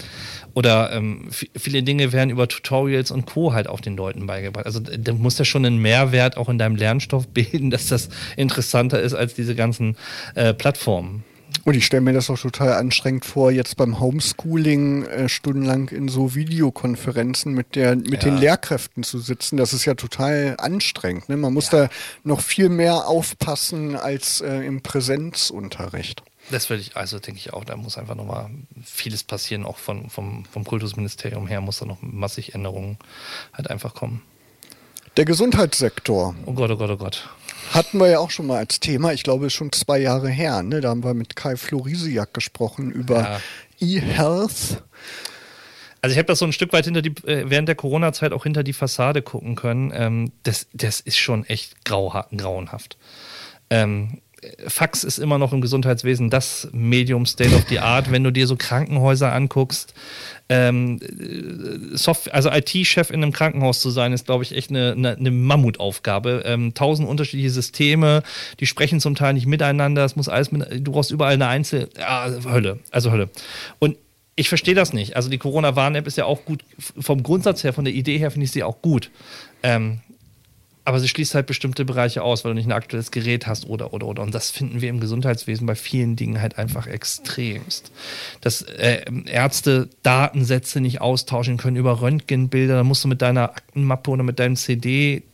[0.55, 3.53] oder ähm, viele Dinge werden über Tutorials und Co.
[3.53, 4.67] halt auch den Leuten beigebracht.
[4.67, 9.01] Also da muss ja schon einen Mehrwert auch in deinem Lernstoff bilden, dass das interessanter
[9.01, 9.97] ist als diese ganzen
[10.35, 11.25] äh, Plattformen.
[11.65, 16.09] Und ich stelle mir das auch total anstrengend vor, jetzt beim Homeschooling äh, stundenlang in
[16.09, 18.31] so Videokonferenzen mit, der, mit ja.
[18.31, 19.57] den Lehrkräften zu sitzen.
[19.57, 21.29] Das ist ja total anstrengend.
[21.29, 21.37] Ne?
[21.37, 21.87] Man muss ja.
[21.87, 21.91] da
[22.25, 26.23] noch viel mehr aufpassen als äh, im Präsenzunterricht.
[26.51, 28.49] Das würde ich, also denke ich auch, da muss einfach nochmal
[28.83, 32.99] vieles passieren, auch von, vom, vom Kultusministerium her muss da noch massig Änderungen
[33.53, 34.23] halt einfach kommen.
[35.19, 36.35] Der Gesundheitssektor.
[36.47, 37.29] Oh Gott, oh Gott, oh Gott.
[37.73, 40.63] Hatten wir ja auch schon mal als Thema, ich glaube, schon zwei Jahre her.
[40.63, 40.81] Ne?
[40.81, 43.41] Da haben wir mit Kai Florisiak gesprochen über ja.
[43.81, 44.83] E-Health.
[46.01, 48.45] Also ich habe das so ein Stück weit hinter die, äh, während der Corona-Zeit auch
[48.45, 49.93] hinter die Fassade gucken können.
[49.95, 52.97] Ähm, das, das ist schon echt grau, grauenhaft.
[53.71, 54.21] Ähm,
[54.69, 58.13] Fax ist immer noch im Gesundheitswesen das Medium State of the Art.
[58.13, 59.95] Wenn du dir so Krankenhäuser anguckst,
[60.49, 61.01] ähm,
[61.93, 65.31] Software, also IT-Chef in einem Krankenhaus zu sein, ist, glaube ich, echt eine, eine, eine
[65.31, 66.43] Mammutaufgabe.
[66.47, 68.23] Ähm, tausend unterschiedliche Systeme,
[68.61, 70.05] die sprechen zum Teil nicht miteinander.
[70.05, 73.31] Es muss alles mit, du brauchst überall eine Einzel, ja, Hölle, also Hölle.
[73.79, 73.97] Und
[74.37, 75.17] ich verstehe das nicht.
[75.17, 78.45] Also die Corona-Warn-App ist ja auch gut, vom Grundsatz her, von der Idee her finde
[78.45, 79.11] ich sie auch gut.
[79.65, 80.01] Ähm,
[80.89, 83.93] aber sie schließt halt bestimmte Bereiche aus, weil du nicht ein aktuelles Gerät hast oder,
[83.93, 84.23] oder, oder.
[84.23, 87.93] Und das finden wir im Gesundheitswesen bei vielen Dingen halt einfach extremst.
[88.41, 94.11] Dass äh, Ärzte Datensätze nicht austauschen können über Röntgenbilder, da musst du mit deiner Aktenmappe
[94.11, 94.57] oder mit deinem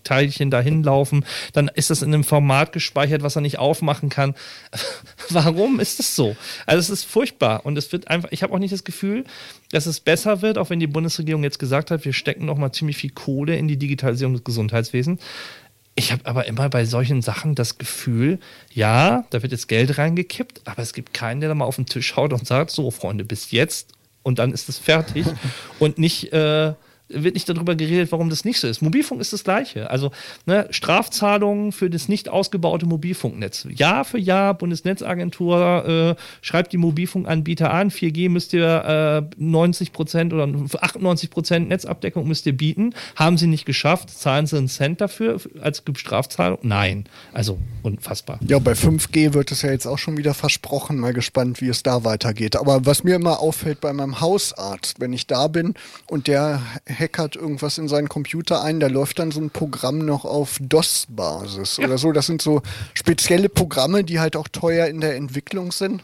[0.04, 4.34] CD-Teilchen dahin laufen, dann ist das in einem Format gespeichert, was er nicht aufmachen kann.
[5.30, 6.36] Warum ist das so?
[6.66, 9.24] Also es ist furchtbar und es wird einfach, ich habe auch nicht das Gefühl,
[9.70, 12.72] dass es besser wird, auch wenn die Bundesregierung jetzt gesagt hat, wir stecken noch mal
[12.72, 15.20] ziemlich viel Kohle in die Digitalisierung des Gesundheitswesens.
[15.96, 18.40] Ich habe aber immer bei solchen Sachen das Gefühl,
[18.72, 21.86] ja, da wird jetzt Geld reingekippt, aber es gibt keinen, der da mal auf den
[21.86, 23.92] Tisch haut und sagt, so Freunde, bis jetzt
[24.24, 25.26] und dann ist es fertig
[25.78, 26.74] und nicht äh,
[27.08, 28.80] wird nicht darüber geredet, warum das nicht so ist.
[28.80, 29.90] Mobilfunk ist das Gleiche.
[29.90, 30.10] Also
[30.46, 33.66] ne, Strafzahlungen für das nicht ausgebaute Mobilfunknetz.
[33.70, 40.32] Jahr für Jahr, Bundesnetzagentur äh, schreibt die Mobilfunkanbieter an, 4G müsst ihr äh, 90 Prozent
[40.32, 40.48] oder
[40.80, 42.94] 98 Prozent Netzabdeckung müsst ihr bieten.
[43.16, 46.58] Haben sie nicht geschafft, zahlen sie einen Cent dafür als Strafzahlung?
[46.62, 47.04] Nein.
[47.32, 48.38] Also unfassbar.
[48.46, 50.98] Ja, bei 5G wird es ja jetzt auch schon wieder versprochen.
[50.98, 52.56] Mal gespannt, wie es da weitergeht.
[52.56, 55.74] Aber was mir immer auffällt bei meinem Hausarzt, wenn ich da bin
[56.06, 56.62] und der
[57.04, 61.78] hackert irgendwas in seinen Computer ein, da läuft dann so ein Programm noch auf DOS-Basis
[61.78, 61.86] ja.
[61.86, 62.12] oder so.
[62.12, 62.62] Das sind so
[62.94, 66.02] spezielle Programme, die halt auch teuer in der Entwicklung sind.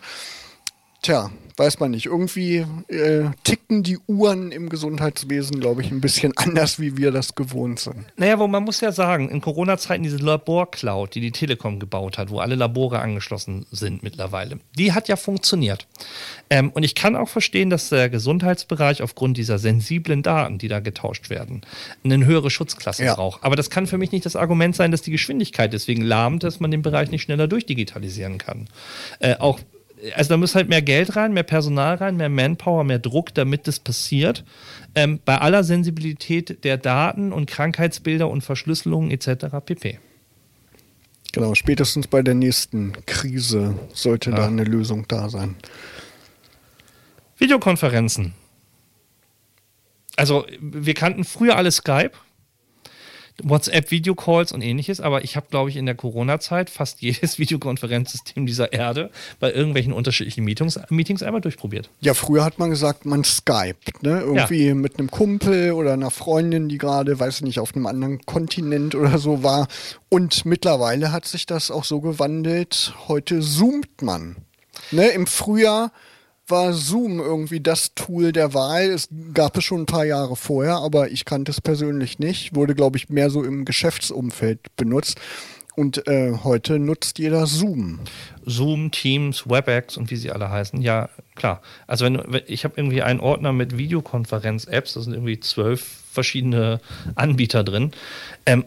[1.02, 1.30] Tja,
[1.60, 2.06] weiß man nicht.
[2.06, 7.34] Irgendwie äh, ticken die Uhren im Gesundheitswesen, glaube ich, ein bisschen anders, wie wir das
[7.34, 8.06] gewohnt sind.
[8.16, 12.30] Naja, wo man muss ja sagen, in Corona-Zeiten diese Labor-Cloud, die die Telekom gebaut hat,
[12.30, 15.86] wo alle Labore angeschlossen sind mittlerweile, die hat ja funktioniert.
[16.48, 20.80] Ähm, und ich kann auch verstehen, dass der Gesundheitsbereich aufgrund dieser sensiblen Daten, die da
[20.80, 21.60] getauscht werden,
[22.02, 23.14] eine höhere Schutzklasse ja.
[23.14, 23.44] braucht.
[23.44, 26.58] Aber das kann für mich nicht das Argument sein, dass die Geschwindigkeit deswegen lahmt, dass
[26.58, 28.68] man den Bereich nicht schneller durchdigitalisieren kann.
[29.18, 29.60] Äh, auch
[30.14, 33.66] also da muss halt mehr Geld rein, mehr Personal rein, mehr Manpower, mehr Druck, damit
[33.66, 34.44] das passiert.
[34.94, 39.46] Ähm, bei aller Sensibilität der Daten und Krankheitsbilder und Verschlüsselungen etc.
[39.64, 39.98] pp.
[41.32, 44.36] Genau, spätestens bei der nächsten Krise sollte ja.
[44.36, 45.56] da eine Lösung da sein.
[47.38, 48.34] Videokonferenzen.
[50.16, 52.12] Also wir kannten früher alle Skype.
[53.44, 58.72] WhatsApp-Videocalls und ähnliches, aber ich habe, glaube ich, in der Corona-Zeit fast jedes Videokonferenzsystem dieser
[58.72, 61.90] Erde bei irgendwelchen unterschiedlichen Meetings, Meetings einmal durchprobiert.
[62.00, 64.20] Ja, früher hat man gesagt, man Skype, ne?
[64.20, 64.74] Irgendwie ja.
[64.74, 68.94] mit einem Kumpel oder einer Freundin, die gerade, weiß ich nicht, auf einem anderen Kontinent
[68.94, 69.68] oder so war.
[70.08, 72.94] Und mittlerweile hat sich das auch so gewandelt.
[73.08, 74.36] Heute zoomt man.
[74.90, 75.08] Ne?
[75.08, 75.92] Im Frühjahr
[76.50, 78.90] war Zoom irgendwie das Tool der Wahl.
[78.90, 82.54] Es gab es schon ein paar Jahre vorher, aber ich kannte es persönlich nicht.
[82.54, 85.20] Wurde, glaube ich, mehr so im Geschäftsumfeld benutzt.
[85.76, 88.00] Und äh, heute nutzt jeder Zoom.
[88.44, 90.82] Zoom, Teams, WebEx und wie sie alle heißen.
[90.82, 91.62] Ja, klar.
[91.86, 95.82] Also wenn, wenn ich habe irgendwie einen Ordner mit Videokonferenz-Apps, da sind irgendwie zwölf
[96.12, 96.80] verschiedene
[97.14, 97.92] Anbieter drin.
[98.46, 98.64] Ähm,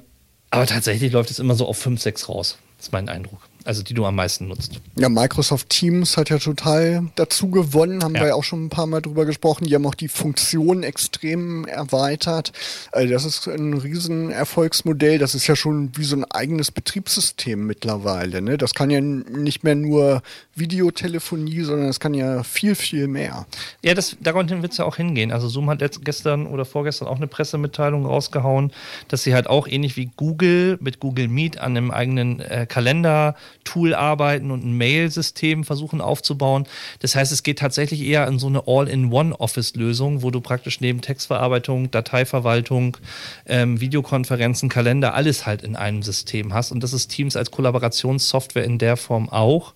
[0.49, 2.57] aber tatsächlich läuft es immer so auf fünf, sechs raus.
[2.77, 4.81] Das ist mein Eindruck also die du am meisten nutzt.
[4.95, 8.21] Ja, Microsoft Teams hat ja total dazu gewonnen, haben ja.
[8.21, 9.65] wir ja auch schon ein paar Mal drüber gesprochen.
[9.65, 12.51] Die haben auch die Funktion extrem erweitert.
[12.91, 15.17] Also das ist ein riesen Erfolgsmodell.
[15.17, 18.41] Das ist ja schon wie so ein eigenes Betriebssystem mittlerweile.
[18.41, 18.57] Ne?
[18.57, 20.21] Das kann ja nicht mehr nur
[20.55, 23.45] Videotelefonie, sondern das kann ja viel, viel mehr.
[23.81, 25.31] Ja, das, daran wird es ja auch hingehen.
[25.31, 28.71] Also Zoom hat jetzt gestern oder vorgestern auch eine Pressemitteilung rausgehauen,
[29.07, 33.35] dass sie halt auch ähnlich wie Google mit Google Meet an einem eigenen äh, Kalender
[33.63, 36.65] Tool arbeiten und ein Mail-System versuchen aufzubauen.
[36.99, 41.91] Das heißt, es geht tatsächlich eher in so eine All-in-One-Office-Lösung, wo du praktisch neben Textverarbeitung,
[41.91, 42.97] Dateiverwaltung,
[43.45, 46.71] ähm, Videokonferenzen, Kalender, alles halt in einem System hast.
[46.71, 49.73] Und das ist Teams als Kollaborationssoftware in der Form auch.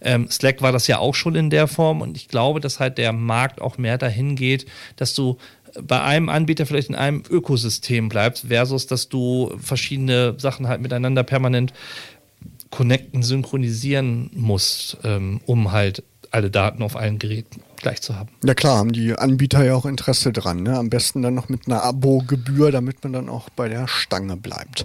[0.00, 2.98] Ähm, Slack war das ja auch schon in der Form und ich glaube, dass halt
[2.98, 5.38] der Markt auch mehr dahin geht, dass du
[5.82, 11.22] bei einem Anbieter vielleicht in einem Ökosystem bleibst, versus dass du verschiedene Sachen halt miteinander
[11.22, 11.72] permanent
[12.70, 18.28] connecten, synchronisieren muss, ähm, um halt alle Daten auf allen Geräten gleich zu haben.
[18.44, 20.62] Ja klar, haben die Anbieter ja auch Interesse dran.
[20.62, 20.76] Ne?
[20.76, 24.84] Am besten dann noch mit einer Abo-Gebühr, damit man dann auch bei der Stange bleibt.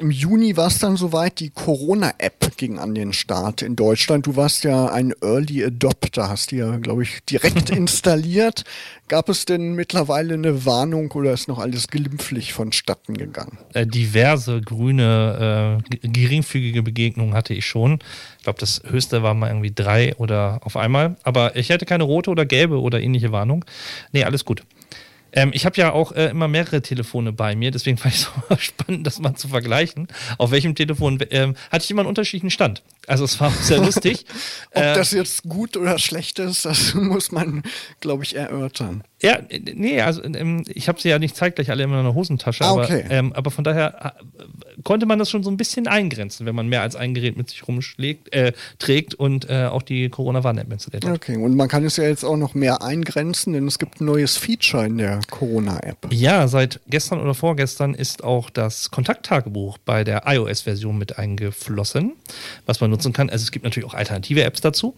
[0.00, 4.26] Im Juni war es dann soweit, die Corona-App ging an den Start in Deutschland.
[4.26, 8.64] Du warst ja ein Early Adopter, hast die ja, glaube ich, direkt installiert.
[9.08, 13.58] Gab es denn mittlerweile eine Warnung oder ist noch alles glimpflich vonstatten gegangen?
[13.72, 17.98] Äh, diverse grüne, äh, geringfügige Begegnungen hatte ich schon.
[18.38, 21.16] Ich glaube, das höchste war mal irgendwie drei oder auf einmal.
[21.22, 23.64] Aber ich hatte keine rote oder gelbe oder ähnliche Warnung.
[24.12, 24.62] Nee, alles gut.
[25.34, 28.30] Ähm, ich habe ja auch äh, immer mehrere Telefone bei mir, deswegen fand ich es
[28.48, 30.08] so spannend, das mal zu vergleichen.
[30.38, 32.82] Auf welchem Telefon ähm, hatte ich immer einen unterschiedlichen Stand.
[33.06, 34.24] Also es war sehr lustig.
[34.74, 37.62] Ob äh, das jetzt gut oder schlecht ist, das muss man,
[38.00, 39.04] glaube ich, erörtern.
[39.22, 42.72] Ja, nee, also ähm, ich habe sie ja nicht zeitgleich alle in meiner Hosentasche, ah,
[42.72, 43.04] okay.
[43.04, 46.54] aber, ähm, aber von daher äh, konnte man das schon so ein bisschen eingrenzen, wenn
[46.54, 50.70] man mehr als ein Gerät mit sich rumschlägt, äh, trägt und äh, auch die Corona-Warn-App
[50.70, 51.14] installiert hat.
[51.14, 54.04] Okay, und man kann es ja jetzt auch noch mehr eingrenzen, denn es gibt ein
[54.04, 56.08] neues Feature in der Corona-App.
[56.10, 62.12] Ja, seit gestern oder vorgestern ist auch das Kontakttagebuch bei der iOS-Version mit eingeflossen,
[62.66, 63.30] was man nutzen kann.
[63.30, 64.94] Also es gibt natürlich auch alternative Apps dazu.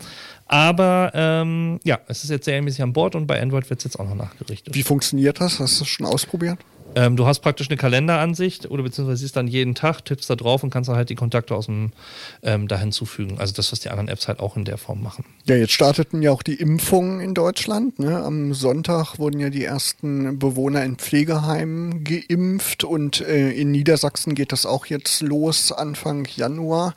[0.46, 3.98] Aber ähm, ja, es ist jetzt serienmäßig an Bord und bei Android wird es jetzt
[3.98, 4.74] auch noch nachgerichtet.
[4.74, 5.59] Wie funktioniert das?
[5.59, 6.59] Hast du das schon ausprobiert?
[6.96, 10.62] Ähm, du hast praktisch eine Kalenderansicht oder beziehungsweise siehst dann jeden Tag, tippst da drauf
[10.62, 11.92] und kannst dann halt die Kontakte aus dem
[12.42, 13.38] ähm, da hinzufügen.
[13.38, 15.26] Also das, was die anderen Apps halt auch in der Form machen.
[15.44, 17.98] Ja, jetzt starteten ja auch die Impfungen in Deutschland.
[17.98, 18.16] Ne?
[18.22, 24.52] Am Sonntag wurden ja die ersten Bewohner in Pflegeheimen geimpft und äh, in Niedersachsen geht
[24.52, 26.94] das auch jetzt los Anfang Januar.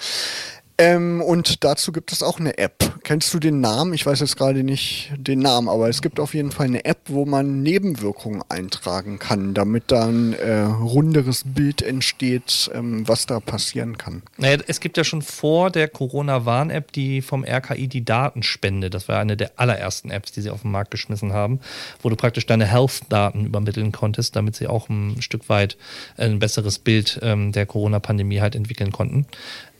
[0.80, 3.02] Ähm, und dazu gibt es auch eine App.
[3.04, 3.94] Kennst du den Namen?
[3.94, 7.00] Ich weiß jetzt gerade nicht den Namen, aber es gibt auf jeden Fall eine App,
[7.08, 13.98] wo man Nebenwirkungen eintragen kann, damit dann äh, runderes Bild entsteht, ähm, was da passieren
[13.98, 14.22] kann.
[14.38, 18.94] Naja, es gibt ja schon vor der Corona-Warn-App, die vom RKI die Daten spendet.
[18.94, 21.60] Das war eine der allerersten Apps, die sie auf den Markt geschmissen haben,
[22.02, 25.76] wo du praktisch deine Health-Daten übermitteln konntest, damit sie auch ein Stück weit
[26.16, 29.26] ein besseres Bild ähm, der Corona-Pandemie halt entwickeln konnten.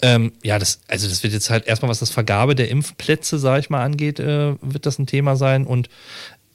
[0.02, 3.60] Ähm, ja, das, also das wird jetzt halt erstmal, was das Vergabe der Impfplätze, sage
[3.60, 5.66] ich mal, angeht, äh, wird das ein Thema sein.
[5.66, 5.90] Und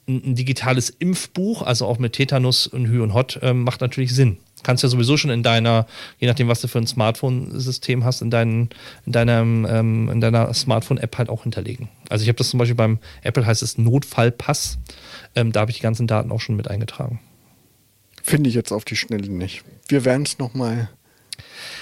[0.07, 4.37] ein, digitales Impfbuch, also auch mit Tetanus und Hü und Hot, äh, macht natürlich Sinn.
[4.63, 5.85] Kannst ja sowieso schon in deiner,
[6.17, 8.69] je nachdem, was du für ein Smartphone-System hast, in, deinen,
[9.05, 11.89] in, deinem, ähm, in deiner Smartphone-App halt auch hinterlegen.
[12.09, 14.79] Also ich habe das zum Beispiel beim Apple heißt es Notfallpass.
[15.35, 17.19] Ähm, da habe ich die ganzen Daten auch schon mit eingetragen.
[18.23, 19.63] Finde ich jetzt auf die Schnelle nicht.
[19.87, 20.89] Wir werden es nochmal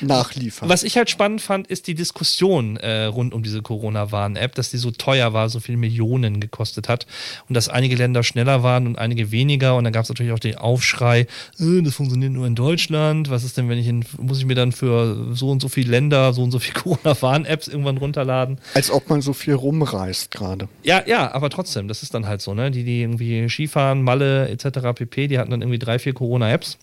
[0.01, 0.69] nachliefern.
[0.69, 4.77] Was ich halt spannend fand, ist die Diskussion äh, rund um diese Corona-Warn-App, dass die
[4.77, 7.05] so teuer war, so viele Millionen gekostet hat
[7.47, 9.75] und dass einige Länder schneller waren und einige weniger.
[9.75, 11.27] Und dann gab es natürlich auch den Aufschrei,
[11.59, 13.29] äh, das funktioniert nur in Deutschland.
[13.29, 15.91] Was ist denn, wenn ich in, muss ich mir dann für so und so viele
[15.91, 18.59] Länder so und so viele Corona-Warn-Apps irgendwann runterladen?
[18.73, 20.67] Als ob man so viel rumreist gerade.
[20.83, 22.71] Ja, ja, aber trotzdem, das ist dann halt so, ne?
[22.71, 24.79] Die, die irgendwie Skifahren, Malle etc.
[24.95, 26.77] pp, die hatten dann irgendwie drei, vier Corona-Apps.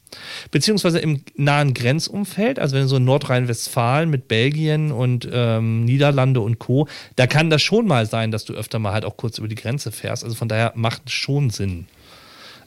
[0.51, 6.41] Beziehungsweise im nahen Grenzumfeld, also wenn du so in Nordrhein-Westfalen mit Belgien und ähm, Niederlande
[6.41, 9.39] und Co., da kann das schon mal sein, dass du öfter mal halt auch kurz
[9.39, 10.25] über die Grenze fährst.
[10.25, 11.87] Also von daher macht es schon Sinn.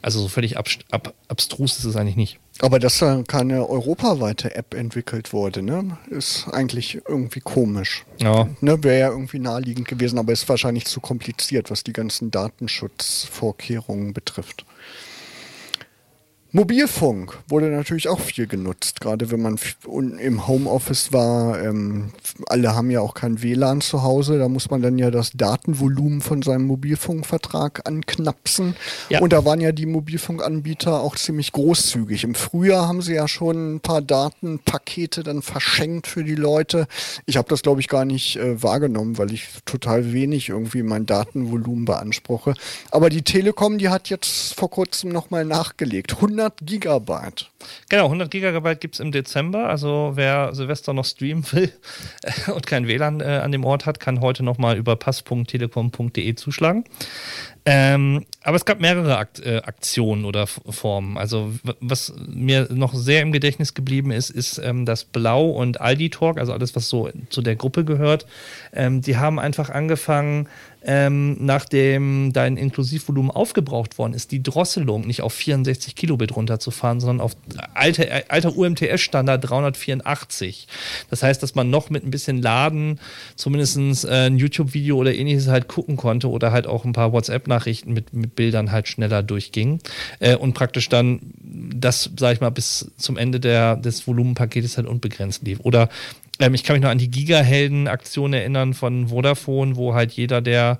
[0.02, 2.38] Also so völlig ab, ab, abstrus ist es eigentlich nicht.
[2.60, 8.04] Aber dass da keine europaweite App entwickelt wurde, ne, ist eigentlich irgendwie komisch.
[8.20, 8.48] Ja.
[8.60, 14.12] Ne, Wäre ja irgendwie naheliegend gewesen, aber ist wahrscheinlich zu kompliziert, was die ganzen Datenschutzvorkehrungen
[14.12, 14.66] betrifft.
[16.56, 19.58] Mobilfunk wurde natürlich auch viel genutzt, gerade wenn man
[20.20, 21.60] im Homeoffice war.
[21.60, 22.12] Ähm,
[22.46, 26.20] alle haben ja auch kein WLAN zu Hause, da muss man dann ja das Datenvolumen
[26.20, 28.76] von seinem Mobilfunkvertrag anknapsen.
[29.08, 29.18] Ja.
[29.18, 32.22] Und da waren ja die Mobilfunkanbieter auch ziemlich großzügig.
[32.22, 36.86] Im Frühjahr haben sie ja schon ein paar Datenpakete dann verschenkt für die Leute.
[37.26, 41.04] Ich habe das, glaube ich, gar nicht äh, wahrgenommen, weil ich total wenig irgendwie mein
[41.04, 42.54] Datenvolumen beanspruche.
[42.92, 46.14] Aber die Telekom, die hat jetzt vor kurzem nochmal nachgelegt.
[46.14, 47.46] 100 100 Gigabyte.
[47.88, 49.68] Genau, 100 Gigabyte gibt es im Dezember.
[49.68, 51.72] Also wer Silvester noch streamen will
[52.54, 56.84] und kein WLAN äh, an dem Ort hat, kann heute nochmal über pass.telekom.de zuschlagen.
[57.66, 61.16] Ähm, aber es gab mehrere Akt, äh, Aktionen oder Formen.
[61.16, 66.10] Also was mir noch sehr im Gedächtnis geblieben ist, ist ähm, das Blau und Aldi
[66.10, 68.26] Talk, also alles, was so zu der Gruppe gehört.
[68.74, 70.48] Ähm, die haben einfach angefangen,
[70.84, 77.20] ähm, nachdem dein Inklusivvolumen aufgebraucht worden ist, die Drosselung nicht auf 64 Kilobit runterzufahren, sondern
[77.20, 77.36] auf
[77.78, 80.68] äh, alter UMTS-Standard 384.
[81.08, 83.00] Das heißt, dass man noch mit ein bisschen Laden
[83.34, 87.92] zumindest äh, ein YouTube-Video oder ähnliches halt gucken konnte oder halt auch ein paar WhatsApp-Nachrichten
[87.92, 89.80] mit, mit Bildern halt schneller durchging
[90.20, 94.86] äh, und praktisch dann das, sag ich mal, bis zum Ende der, des Volumenpaketes halt
[94.86, 95.60] unbegrenzt lief.
[95.62, 95.88] Oder
[96.40, 100.78] ähm, ich kann mich noch an die Giga-Helden-Aktion erinnern von Vodafone, wo halt jeder, der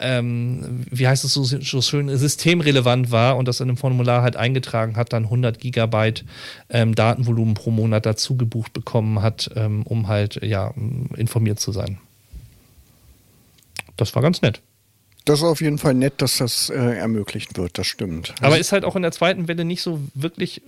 [0.00, 4.34] ähm, wie heißt es so, so, schön, systemrelevant war und das in einem Formular halt
[4.34, 6.24] eingetragen hat, dann 100 Gigabyte
[6.70, 10.72] ähm, Datenvolumen pro Monat dazu gebucht bekommen hat, ähm, um halt ja
[11.16, 11.98] informiert zu sein.
[13.96, 14.62] Das war ganz nett.
[15.26, 18.34] Das ist auf jeden Fall nett, dass das äh, ermöglicht wird, das stimmt.
[18.40, 20.62] Aber ist halt auch in der zweiten Welle nicht so wirklich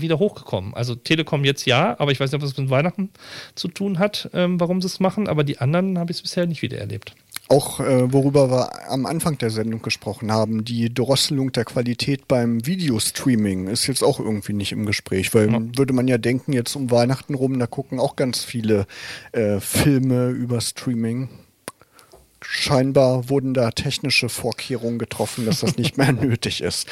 [0.00, 0.74] wieder hochgekommen.
[0.74, 3.10] Also Telekom jetzt ja, aber ich weiß nicht, ob das mit Weihnachten
[3.54, 6.46] zu tun hat, ähm, warum sie es machen, aber die anderen habe ich es bisher
[6.46, 7.14] nicht wieder erlebt.
[7.48, 12.64] Auch äh, worüber wir am Anfang der Sendung gesprochen haben, die Drosselung der Qualität beim
[12.64, 15.60] Videostreaming ist jetzt auch irgendwie nicht im Gespräch, weil ja.
[15.76, 18.86] würde man ja denken, jetzt um Weihnachten rum, da gucken auch ganz viele
[19.32, 21.28] äh, Filme über Streaming
[22.48, 26.86] scheinbar wurden da technische Vorkehrungen getroffen, dass das nicht mehr nötig ist.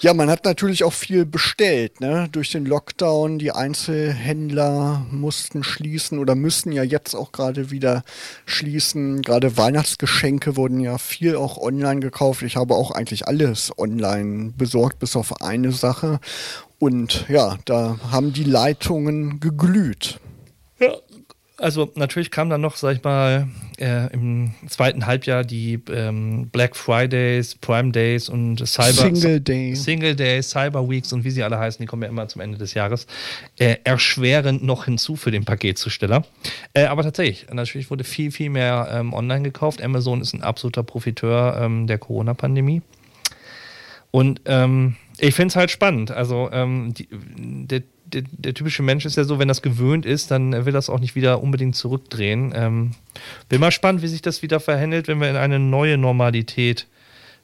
[0.00, 2.00] Ja, man hat natürlich auch viel bestellt.
[2.00, 2.28] Ne?
[2.30, 8.02] Durch den Lockdown, die Einzelhändler mussten schließen oder müssen ja jetzt auch gerade wieder
[8.46, 9.22] schließen.
[9.22, 12.42] Gerade Weihnachtsgeschenke wurden ja viel auch online gekauft.
[12.42, 16.20] Ich habe auch eigentlich alles online besorgt, bis auf eine Sache.
[16.78, 20.18] Und ja, da haben die Leitungen geglüht.
[20.78, 20.94] Ja,
[21.60, 26.74] also natürlich kam dann noch, sag ich mal, äh, im zweiten Halbjahr die ähm, Black
[26.74, 29.84] Fridays, Prime Days und Cyber Single Days.
[29.84, 32.58] Single Days, Cyber Weeks und wie sie alle heißen, die kommen ja immer zum Ende
[32.58, 33.06] des Jahres,
[33.58, 36.24] äh, erschwerend noch hinzu für den Paketzusteller.
[36.74, 39.82] Äh, aber tatsächlich, natürlich wurde viel, viel mehr ähm, online gekauft.
[39.82, 42.82] Amazon ist ein absoluter Profiteur ähm, der Corona-Pandemie.
[44.10, 46.10] Und ähm, ich finde es halt spannend.
[46.10, 50.30] Also ähm, die, der der, der, typische Mensch ist ja so, wenn das gewöhnt ist,
[50.30, 52.52] dann will das auch nicht wieder unbedingt zurückdrehen.
[52.54, 52.92] Ähm,
[53.48, 56.86] bin mal spannend, wie sich das wieder verhändelt, wenn wir in eine neue Normalität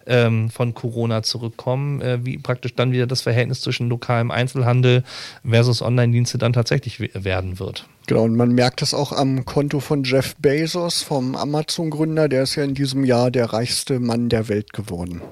[0.07, 5.05] ähm, von Corona zurückkommen, äh, wie praktisch dann wieder das Verhältnis zwischen lokalem Einzelhandel
[5.49, 7.87] versus Online-Dienste dann tatsächlich werden wird.
[8.07, 12.55] Genau, und man merkt es auch am Konto von Jeff Bezos, vom Amazon-Gründer, der ist
[12.55, 15.23] ja in diesem Jahr der reichste Mann der Welt geworden.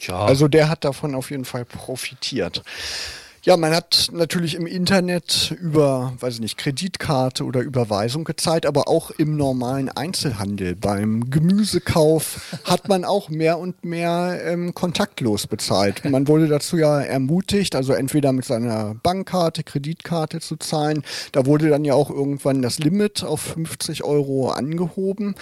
[0.00, 0.24] Ja.
[0.24, 2.62] Also der hat davon auf jeden Fall profitiert.
[3.44, 8.86] Ja, man hat natürlich im Internet über, weiß ich nicht, Kreditkarte oder Überweisung gezahlt, aber
[8.86, 10.76] auch im normalen Einzelhandel.
[10.76, 16.04] Beim Gemüsekauf hat man auch mehr und mehr ähm, kontaktlos bezahlt.
[16.04, 21.02] Man wurde dazu ja ermutigt, also entweder mit seiner Bankkarte, Kreditkarte zu zahlen.
[21.32, 25.34] Da wurde dann ja auch irgendwann das Limit auf 50 Euro angehoben.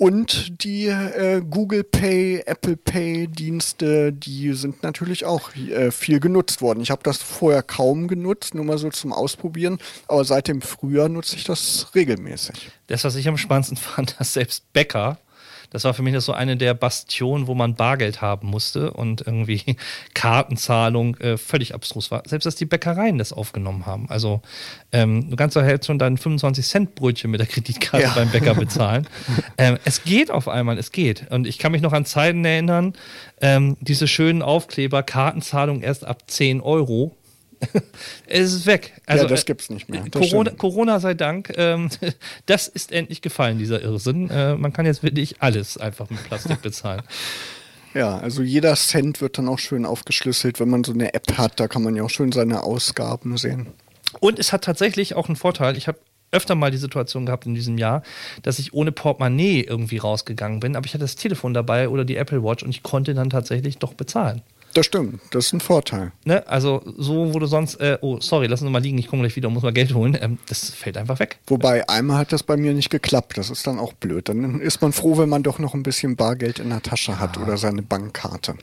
[0.00, 6.62] Und die äh, Google Pay, Apple Pay Dienste, die sind natürlich auch äh, viel genutzt
[6.62, 6.80] worden.
[6.80, 9.76] Ich habe das vorher kaum genutzt, nur mal so zum Ausprobieren.
[10.08, 12.70] Aber seit dem Frühjahr nutze ich das regelmäßig.
[12.86, 15.18] Das, was ich am spannendsten fand, dass selbst Bäcker
[15.70, 19.76] das war für mich so eine der Bastionen, wo man Bargeld haben musste und irgendwie
[20.14, 22.22] Kartenzahlung äh, völlig abstrus war.
[22.26, 24.08] Selbst dass die Bäckereien das aufgenommen haben.
[24.10, 24.42] Also
[24.92, 28.12] ähm, du kannst doch jetzt schon dein 25 Cent Brötchen mit der Kreditkarte ja.
[28.14, 29.06] beim Bäcker bezahlen.
[29.58, 31.30] ähm, es geht auf einmal, es geht.
[31.30, 32.94] Und ich kann mich noch an Zeiten erinnern,
[33.40, 37.16] ähm, diese schönen Aufkleber, Kartenzahlung erst ab 10 Euro
[38.26, 38.92] es ist weg.
[39.06, 40.04] Also, ja, das gibt es nicht mehr.
[40.10, 41.90] Corona, Corona, sei Dank, ähm,
[42.46, 44.30] das ist endlich gefallen, dieser Irrsinn.
[44.30, 47.02] Äh, man kann jetzt wirklich alles einfach mit Plastik bezahlen.
[47.92, 51.58] Ja, also jeder Cent wird dann auch schön aufgeschlüsselt, wenn man so eine App hat,
[51.58, 53.66] da kann man ja auch schön seine Ausgaben sehen.
[54.20, 55.76] Und es hat tatsächlich auch einen Vorteil.
[55.76, 55.98] Ich habe
[56.32, 58.02] öfter mal die Situation gehabt in diesem Jahr,
[58.42, 62.16] dass ich ohne Portemonnaie irgendwie rausgegangen bin, aber ich hatte das Telefon dabei oder die
[62.16, 64.42] Apple Watch und ich konnte dann tatsächlich doch bezahlen.
[64.74, 66.12] Das stimmt, das ist ein Vorteil.
[66.24, 66.46] Ne?
[66.46, 69.34] Also so, wo du sonst, äh, oh, sorry, lass uns mal liegen, ich komme gleich
[69.34, 71.38] wieder und muss mal Geld holen, ähm, das fällt einfach weg.
[71.48, 74.28] Wobei, einmal hat das bei mir nicht geklappt, das ist dann auch blöd.
[74.28, 77.36] Dann ist man froh, wenn man doch noch ein bisschen Bargeld in der Tasche hat
[77.36, 77.42] ja.
[77.42, 78.54] oder seine Bankkarte.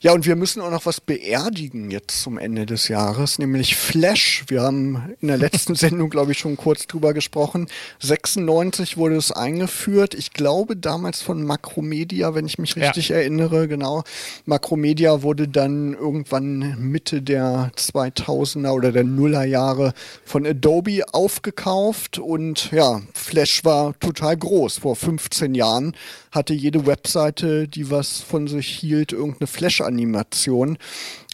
[0.00, 4.44] Ja, und wir müssen auch noch was beerdigen jetzt zum Ende des Jahres, nämlich Flash.
[4.46, 7.66] Wir haben in der letzten Sendung, glaube ich, schon kurz drüber gesprochen.
[7.98, 10.14] 96 wurde es eingeführt.
[10.14, 13.16] Ich glaube damals von Macromedia, wenn ich mich richtig ja.
[13.16, 14.04] erinnere, genau.
[14.46, 23.02] Macromedia wurde dann irgendwann Mitte der 2000er oder der Nullerjahre von Adobe aufgekauft und ja,
[23.14, 24.78] Flash war total groß.
[24.78, 25.96] Vor 15 Jahren
[26.30, 30.78] hatte jede Webseite, die was von sich hielt, irgendeine Flash Animation.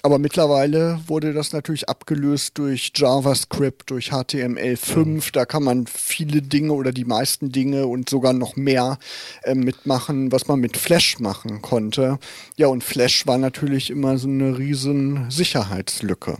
[0.03, 5.33] Aber mittlerweile wurde das natürlich abgelöst durch JavaScript, durch HTML5.
[5.33, 8.99] Da kann man viele Dinge oder die meisten Dinge und sogar noch mehr
[9.45, 12.19] äh, mitmachen, was man mit Flash machen konnte.
[12.57, 16.37] Ja, und Flash war natürlich immer so eine riesen Sicherheitslücke.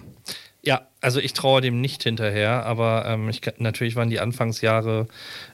[0.61, 5.07] Ja, also ich traue dem nicht hinterher, aber ähm, ich, natürlich waren die Anfangsjahre,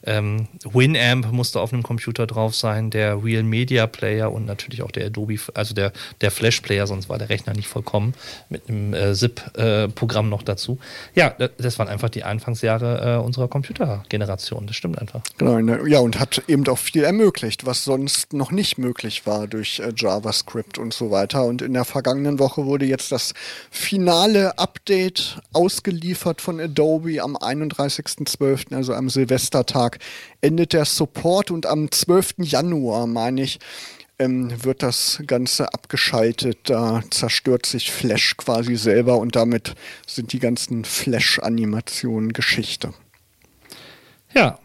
[0.05, 4.93] ähm, Winamp musste auf einem Computer drauf sein, der Real Media Player und natürlich auch
[4.93, 8.15] der Adobe, also der, der Flash Player, sonst war der Rechner nicht vollkommen,
[8.49, 10.79] mit einem äh, ZIP-Programm äh, noch dazu.
[11.17, 15.23] Ja, das waren einfach die Anfangsjahre äh, unserer Computergeneration, das stimmt einfach.
[15.39, 19.49] Genau, ne, ja, und hat eben auch viel ermöglicht, was sonst noch nicht möglich war
[19.49, 21.45] durch äh, JavaScript und so weiter.
[21.45, 23.35] Und in der vergangenen Woche wurde jetzt das
[23.71, 29.99] finale Update ausgeliefert von Adobe am 31.12., also am Silvestertag,
[30.41, 32.35] endet der Support und am 12.
[32.39, 33.59] Januar, meine ich,
[34.21, 36.59] ähm, wird das Ganze abgeschaltet.
[36.65, 39.75] Da zerstört sich Flash quasi selber und damit
[40.07, 42.93] sind die ganzen Flash-Animationen Geschichte.
[44.35, 44.59] Ja.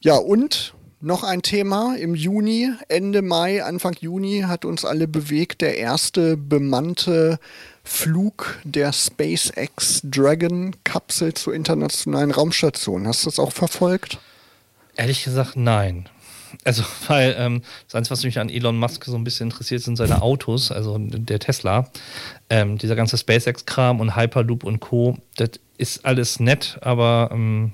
[0.00, 5.60] Ja, und noch ein Thema im Juni, Ende Mai, Anfang Juni hat uns alle bewegt.
[5.60, 7.38] Der erste bemannte
[7.86, 13.06] Flug der SpaceX Dragon Kapsel zur internationalen Raumstation.
[13.06, 14.18] Hast du das auch verfolgt?
[14.96, 16.08] Ehrlich gesagt, nein.
[16.64, 19.96] Also, weil ähm, das Einzige, was mich an Elon Musk so ein bisschen interessiert, sind
[19.96, 21.88] seine Autos, also der Tesla.
[22.50, 27.72] Ähm, dieser ganze SpaceX-Kram und Hyperloop und Co., das ist alles nett, aber ähm,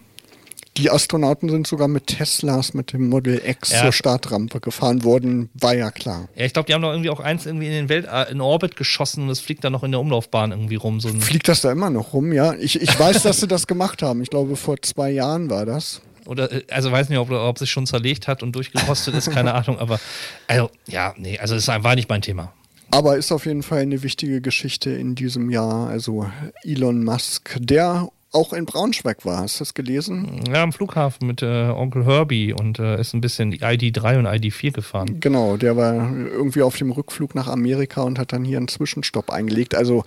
[0.76, 3.82] die Astronauten sind sogar mit Teslas, mit dem Model X ja.
[3.82, 6.28] zur Startrampe gefahren worden, war ja klar.
[6.34, 8.40] Ja, ich glaube, die haben doch irgendwie auch eins irgendwie in den Welt, äh, in
[8.40, 11.00] Orbit geschossen und es fliegt dann noch in der Umlaufbahn irgendwie rum.
[11.00, 12.54] So fliegt das da immer noch rum, ja?
[12.54, 14.22] Ich, ich weiß, dass sie das gemacht haben.
[14.22, 16.00] Ich glaube, vor zwei Jahren war das.
[16.26, 19.54] Oder, äh, also weiß nicht, ob, ob sich schon zerlegt hat und durchgerostet ist, keine
[19.54, 20.00] Ahnung, aber
[20.46, 22.52] also, ja, nee, also das war nicht mein Thema.
[22.90, 25.88] Aber ist auf jeden Fall eine wichtige Geschichte in diesem Jahr.
[25.88, 26.26] Also
[26.62, 29.38] Elon Musk, der auch in Braunschweig war.
[29.42, 30.42] Hast du das gelesen?
[30.48, 34.72] Ja, am Flughafen mit äh, Onkel Herbie und äh, ist ein bisschen ID3 und ID4
[34.72, 35.20] gefahren.
[35.20, 39.30] Genau, der war irgendwie auf dem Rückflug nach Amerika und hat dann hier einen Zwischenstopp
[39.30, 39.74] eingelegt.
[39.74, 40.04] Also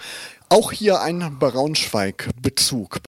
[0.50, 3.00] auch hier ein Braunschweig-Bezug.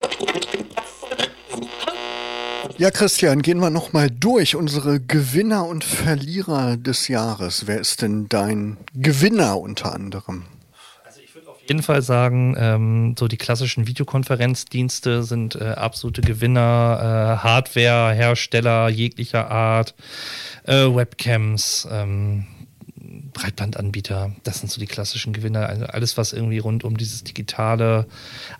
[2.78, 7.65] Ja, Christian, gehen wir nochmal durch unsere Gewinner und Verlierer des Jahres.
[7.65, 10.43] Wer ist denn dein Gewinner unter anderem?
[11.68, 19.51] Jeden Fall sagen, ähm, so die klassischen Videokonferenzdienste sind äh, absolute Gewinner, äh, Hardwarehersteller jeglicher
[19.51, 19.95] Art,
[20.65, 22.47] äh, Webcams, ähm,
[23.38, 25.70] Breitbandanbieter, das sind so die klassischen Gewinner.
[25.70, 28.08] Also alles, was irgendwie rund um dieses digitale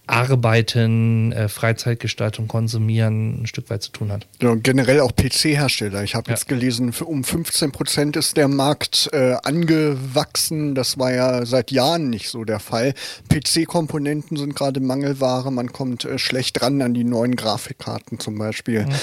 [0.06, 4.28] Arbeiten, äh, Freizeitgestaltung, Konsumieren ein Stück weit zu tun hat.
[4.40, 6.04] Ja, generell auch PC-Hersteller.
[6.04, 6.36] Ich habe ja.
[6.36, 10.76] jetzt gelesen, um 15 Prozent ist der Markt äh, angewachsen.
[10.76, 12.94] Das war ja seit Jahren nicht so der Fall.
[13.30, 15.50] PC-Komponenten sind gerade Mangelware.
[15.50, 18.86] Man kommt äh, schlecht ran an die neuen Grafikkarten zum Beispiel.
[18.86, 18.94] Mhm.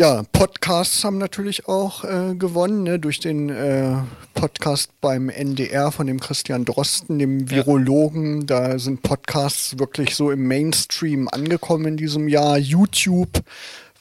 [0.00, 3.98] Ja, Podcasts haben natürlich auch äh, gewonnen, ne, durch den äh,
[4.32, 8.46] Podcast beim NDR von dem Christian Drosten, dem Virologen.
[8.46, 12.56] Da sind Podcasts wirklich so im Mainstream angekommen in diesem Jahr.
[12.56, 13.42] YouTube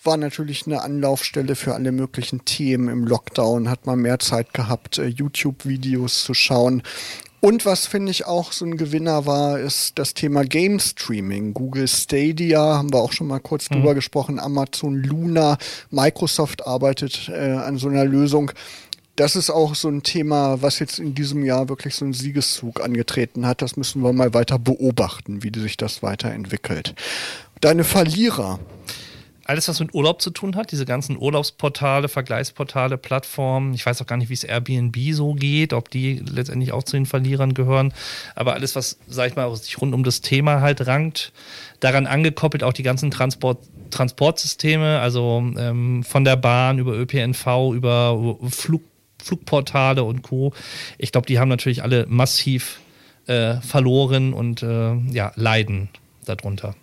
[0.06, 2.88] war natürlich eine Anlaufstelle für alle möglichen Themen.
[2.88, 6.82] Im Lockdown hat man mehr Zeit gehabt, äh, YouTube-Videos zu schauen.
[7.42, 11.54] Und was finde ich auch so ein Gewinner war, ist das Thema Game Streaming.
[11.54, 13.76] Google Stadia, haben wir auch schon mal kurz mhm.
[13.76, 15.58] drüber gesprochen, Amazon Luna,
[15.90, 18.52] Microsoft arbeitet äh, an so einer Lösung.
[19.16, 22.82] Das ist auch so ein Thema, was jetzt in diesem Jahr wirklich so einen Siegeszug
[22.82, 23.62] angetreten hat.
[23.62, 26.96] Das müssen wir mal weiter beobachten, wie sich das weiterentwickelt.
[27.60, 28.60] Deine Verlierer
[29.50, 33.74] alles, was mit Urlaub zu tun hat, diese ganzen Urlaubsportale, Vergleichsportale, Plattformen.
[33.74, 36.96] Ich weiß auch gar nicht, wie es Airbnb so geht, ob die letztendlich auch zu
[36.96, 37.92] den Verlierern gehören.
[38.36, 41.34] Aber alles, was, sag ich mal, sich rund um das Thema halt rankt,
[41.80, 43.58] daran angekoppelt auch die ganzen Transport,
[43.90, 48.84] Transportsysteme, also ähm, von der Bahn über ÖPNV, über Flug,
[49.18, 50.54] Flugportale und Co.
[51.00, 52.82] Ich glaube, die haben natürlich alle massiv
[53.26, 55.90] äh, verloren und äh, ja, leiden
[56.26, 56.76] darunter.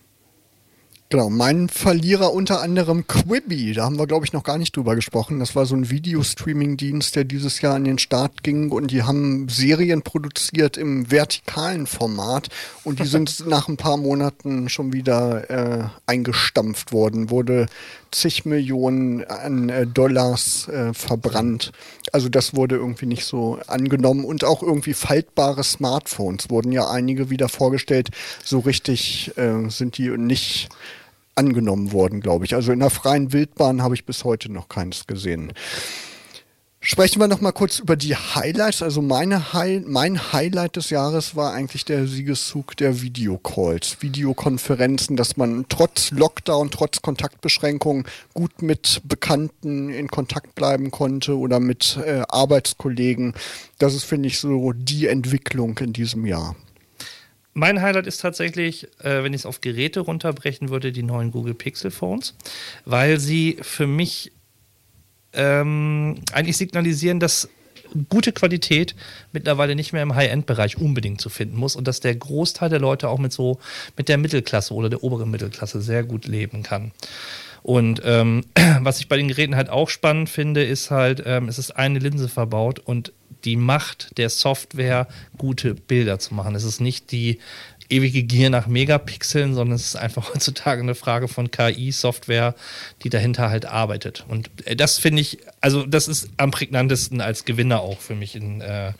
[1.08, 4.96] Genau, mein Verlierer unter anderem Quibi, da haben wir glaube ich noch gar nicht drüber
[4.96, 5.38] gesprochen.
[5.38, 9.48] Das war so ein Videostreaming-Dienst, der dieses Jahr an den Start ging und die haben
[9.48, 12.48] Serien produziert im vertikalen Format
[12.82, 17.66] und die sind nach ein paar Monaten schon wieder äh, eingestampft worden, wurde
[18.10, 21.70] zig Millionen an äh, Dollars äh, verbrannt.
[22.12, 27.30] Also das wurde irgendwie nicht so angenommen und auch irgendwie faltbare Smartphones wurden ja einige
[27.30, 28.10] wieder vorgestellt.
[28.42, 30.68] So richtig äh, sind die nicht
[31.36, 32.54] angenommen worden, glaube ich.
[32.54, 35.52] Also in der freien Wildbahn habe ich bis heute noch keines gesehen.
[36.88, 38.80] Sprechen wir noch mal kurz über die Highlights.
[38.80, 45.36] Also meine High mein Highlight des Jahres war eigentlich der Siegeszug der Videocalls, Videokonferenzen, dass
[45.36, 52.22] man trotz Lockdown, trotz Kontaktbeschränkungen gut mit Bekannten in Kontakt bleiben konnte oder mit äh,
[52.28, 53.34] Arbeitskollegen.
[53.78, 56.54] Das ist, finde ich, so die Entwicklung in diesem Jahr.
[57.58, 61.54] Mein Highlight ist tatsächlich, äh, wenn ich es auf Geräte runterbrechen würde, die neuen Google
[61.54, 62.34] Pixel Phones,
[62.84, 64.30] weil sie für mich
[65.32, 67.48] ähm, eigentlich signalisieren, dass
[68.10, 68.94] gute Qualität
[69.32, 73.08] mittlerweile nicht mehr im High-End-Bereich unbedingt zu finden muss und dass der Großteil der Leute
[73.08, 73.58] auch mit so
[73.96, 76.92] mit der Mittelklasse oder der oberen Mittelklasse sehr gut leben kann.
[77.66, 78.44] Und ähm,
[78.82, 81.98] was ich bei den Geräten halt auch spannend finde, ist halt, ähm, es ist eine
[81.98, 83.12] Linse verbaut und
[83.44, 86.54] die Macht der Software, gute Bilder zu machen.
[86.54, 87.40] Es ist nicht die
[87.88, 92.54] ewige Gier nach Megapixeln, sondern es ist einfach heutzutage eine Frage von KI-Software,
[93.02, 94.24] die dahinter halt arbeitet.
[94.28, 98.36] Und äh, das finde ich, also das ist am prägnantesten als Gewinner auch für mich
[98.36, 98.92] in äh,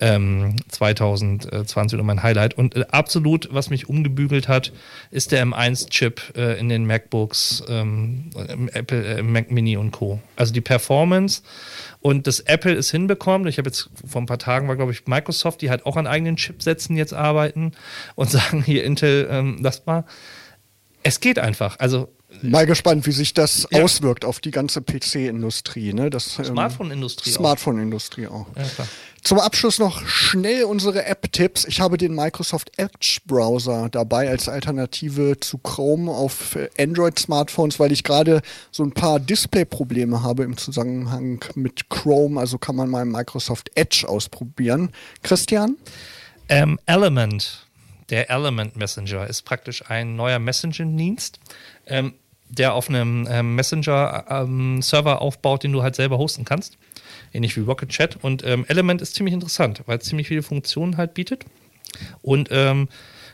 [0.00, 2.54] ähm, 2020 und mein Highlight.
[2.54, 4.72] Und äh, absolut, was mich umgebügelt hat,
[5.10, 10.20] ist der M1-Chip äh, in den MacBooks, ähm, im Apple, äh, Mac Mini und Co.
[10.36, 11.42] Also die Performance
[12.00, 13.46] und das Apple ist hinbekommen.
[13.46, 16.06] Ich habe jetzt vor ein paar Tagen war, glaube ich, Microsoft, die halt auch an
[16.06, 17.72] eigenen Chipsätzen jetzt arbeiten
[18.14, 20.04] und sagen hier Intel, ähm, das mal.
[21.02, 21.78] Es geht einfach.
[21.78, 22.08] Also
[22.42, 23.82] Mal gespannt, wie sich das ja.
[23.82, 25.92] auswirkt auf die ganze PC-Industrie.
[25.92, 26.10] Ne?
[26.12, 27.36] Ähm, Smartphone-Industrie auch.
[27.36, 28.46] Smartphone-Industrie auch.
[28.56, 28.86] Ja,
[29.24, 31.64] Zum Abschluss noch schnell unsere App-Tipps.
[31.64, 38.04] Ich habe den Microsoft Edge Browser dabei als Alternative zu Chrome auf Android-Smartphones, weil ich
[38.04, 42.38] gerade so ein paar Display-Probleme habe im Zusammenhang mit Chrome.
[42.38, 44.90] Also kann man mal Microsoft Edge ausprobieren.
[45.22, 45.78] Christian?
[46.50, 47.66] Ähm, Element.
[48.10, 51.40] Der Element Messenger ist praktisch ein neuer Messaging-Dienst.
[51.86, 52.12] Ähm,
[52.54, 56.78] der auf einem ähm, Messenger-Server ähm, aufbaut, den du halt selber hosten kannst.
[57.32, 58.16] Ähnlich wie Rocket Chat.
[58.22, 61.44] Und ähm, Element ist ziemlich interessant, weil es ziemlich viele Funktionen halt bietet.
[62.22, 62.88] Und ähm,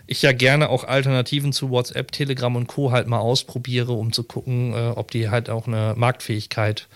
[0.07, 2.91] ich ja gerne auch Alternativen zu WhatsApp, Telegram und Co.
[2.91, 6.89] halt mal ausprobiere, um zu gucken, äh, ob die halt auch eine Marktfähigkeit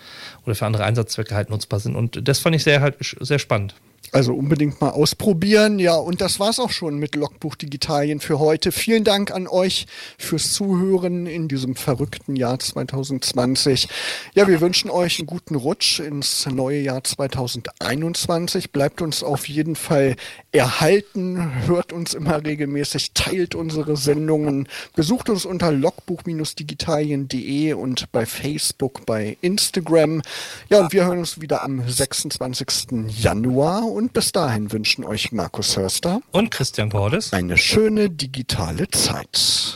[0.45, 1.95] oder für andere Einsatzzwecke halt nutzbar sind.
[1.95, 3.75] Und das fand ich sehr halt sehr spannend.
[4.11, 5.79] Also unbedingt mal ausprobieren.
[5.79, 8.71] Ja, und das war's auch schon mit Logbuch Digitalien für heute.
[8.71, 9.87] Vielen Dank an euch
[10.17, 13.89] fürs Zuhören in diesem verrückten Jahr 2020.
[14.33, 18.71] Ja, wir wünschen euch einen guten Rutsch ins neue Jahr 2021.
[18.71, 20.15] Bleibt uns auf jeden Fall
[20.51, 29.05] erhalten, hört uns immer regelmäßig, teilt unsere Sendungen, besucht uns unter logbuch-digitalien.de und bei Facebook,
[29.05, 30.21] bei Instagram.
[30.69, 33.09] Ja, und wir hören uns wieder am 26.
[33.09, 39.75] Januar und bis dahin wünschen euch Markus Hörster und Christian Cordes eine schöne digitale Zeit.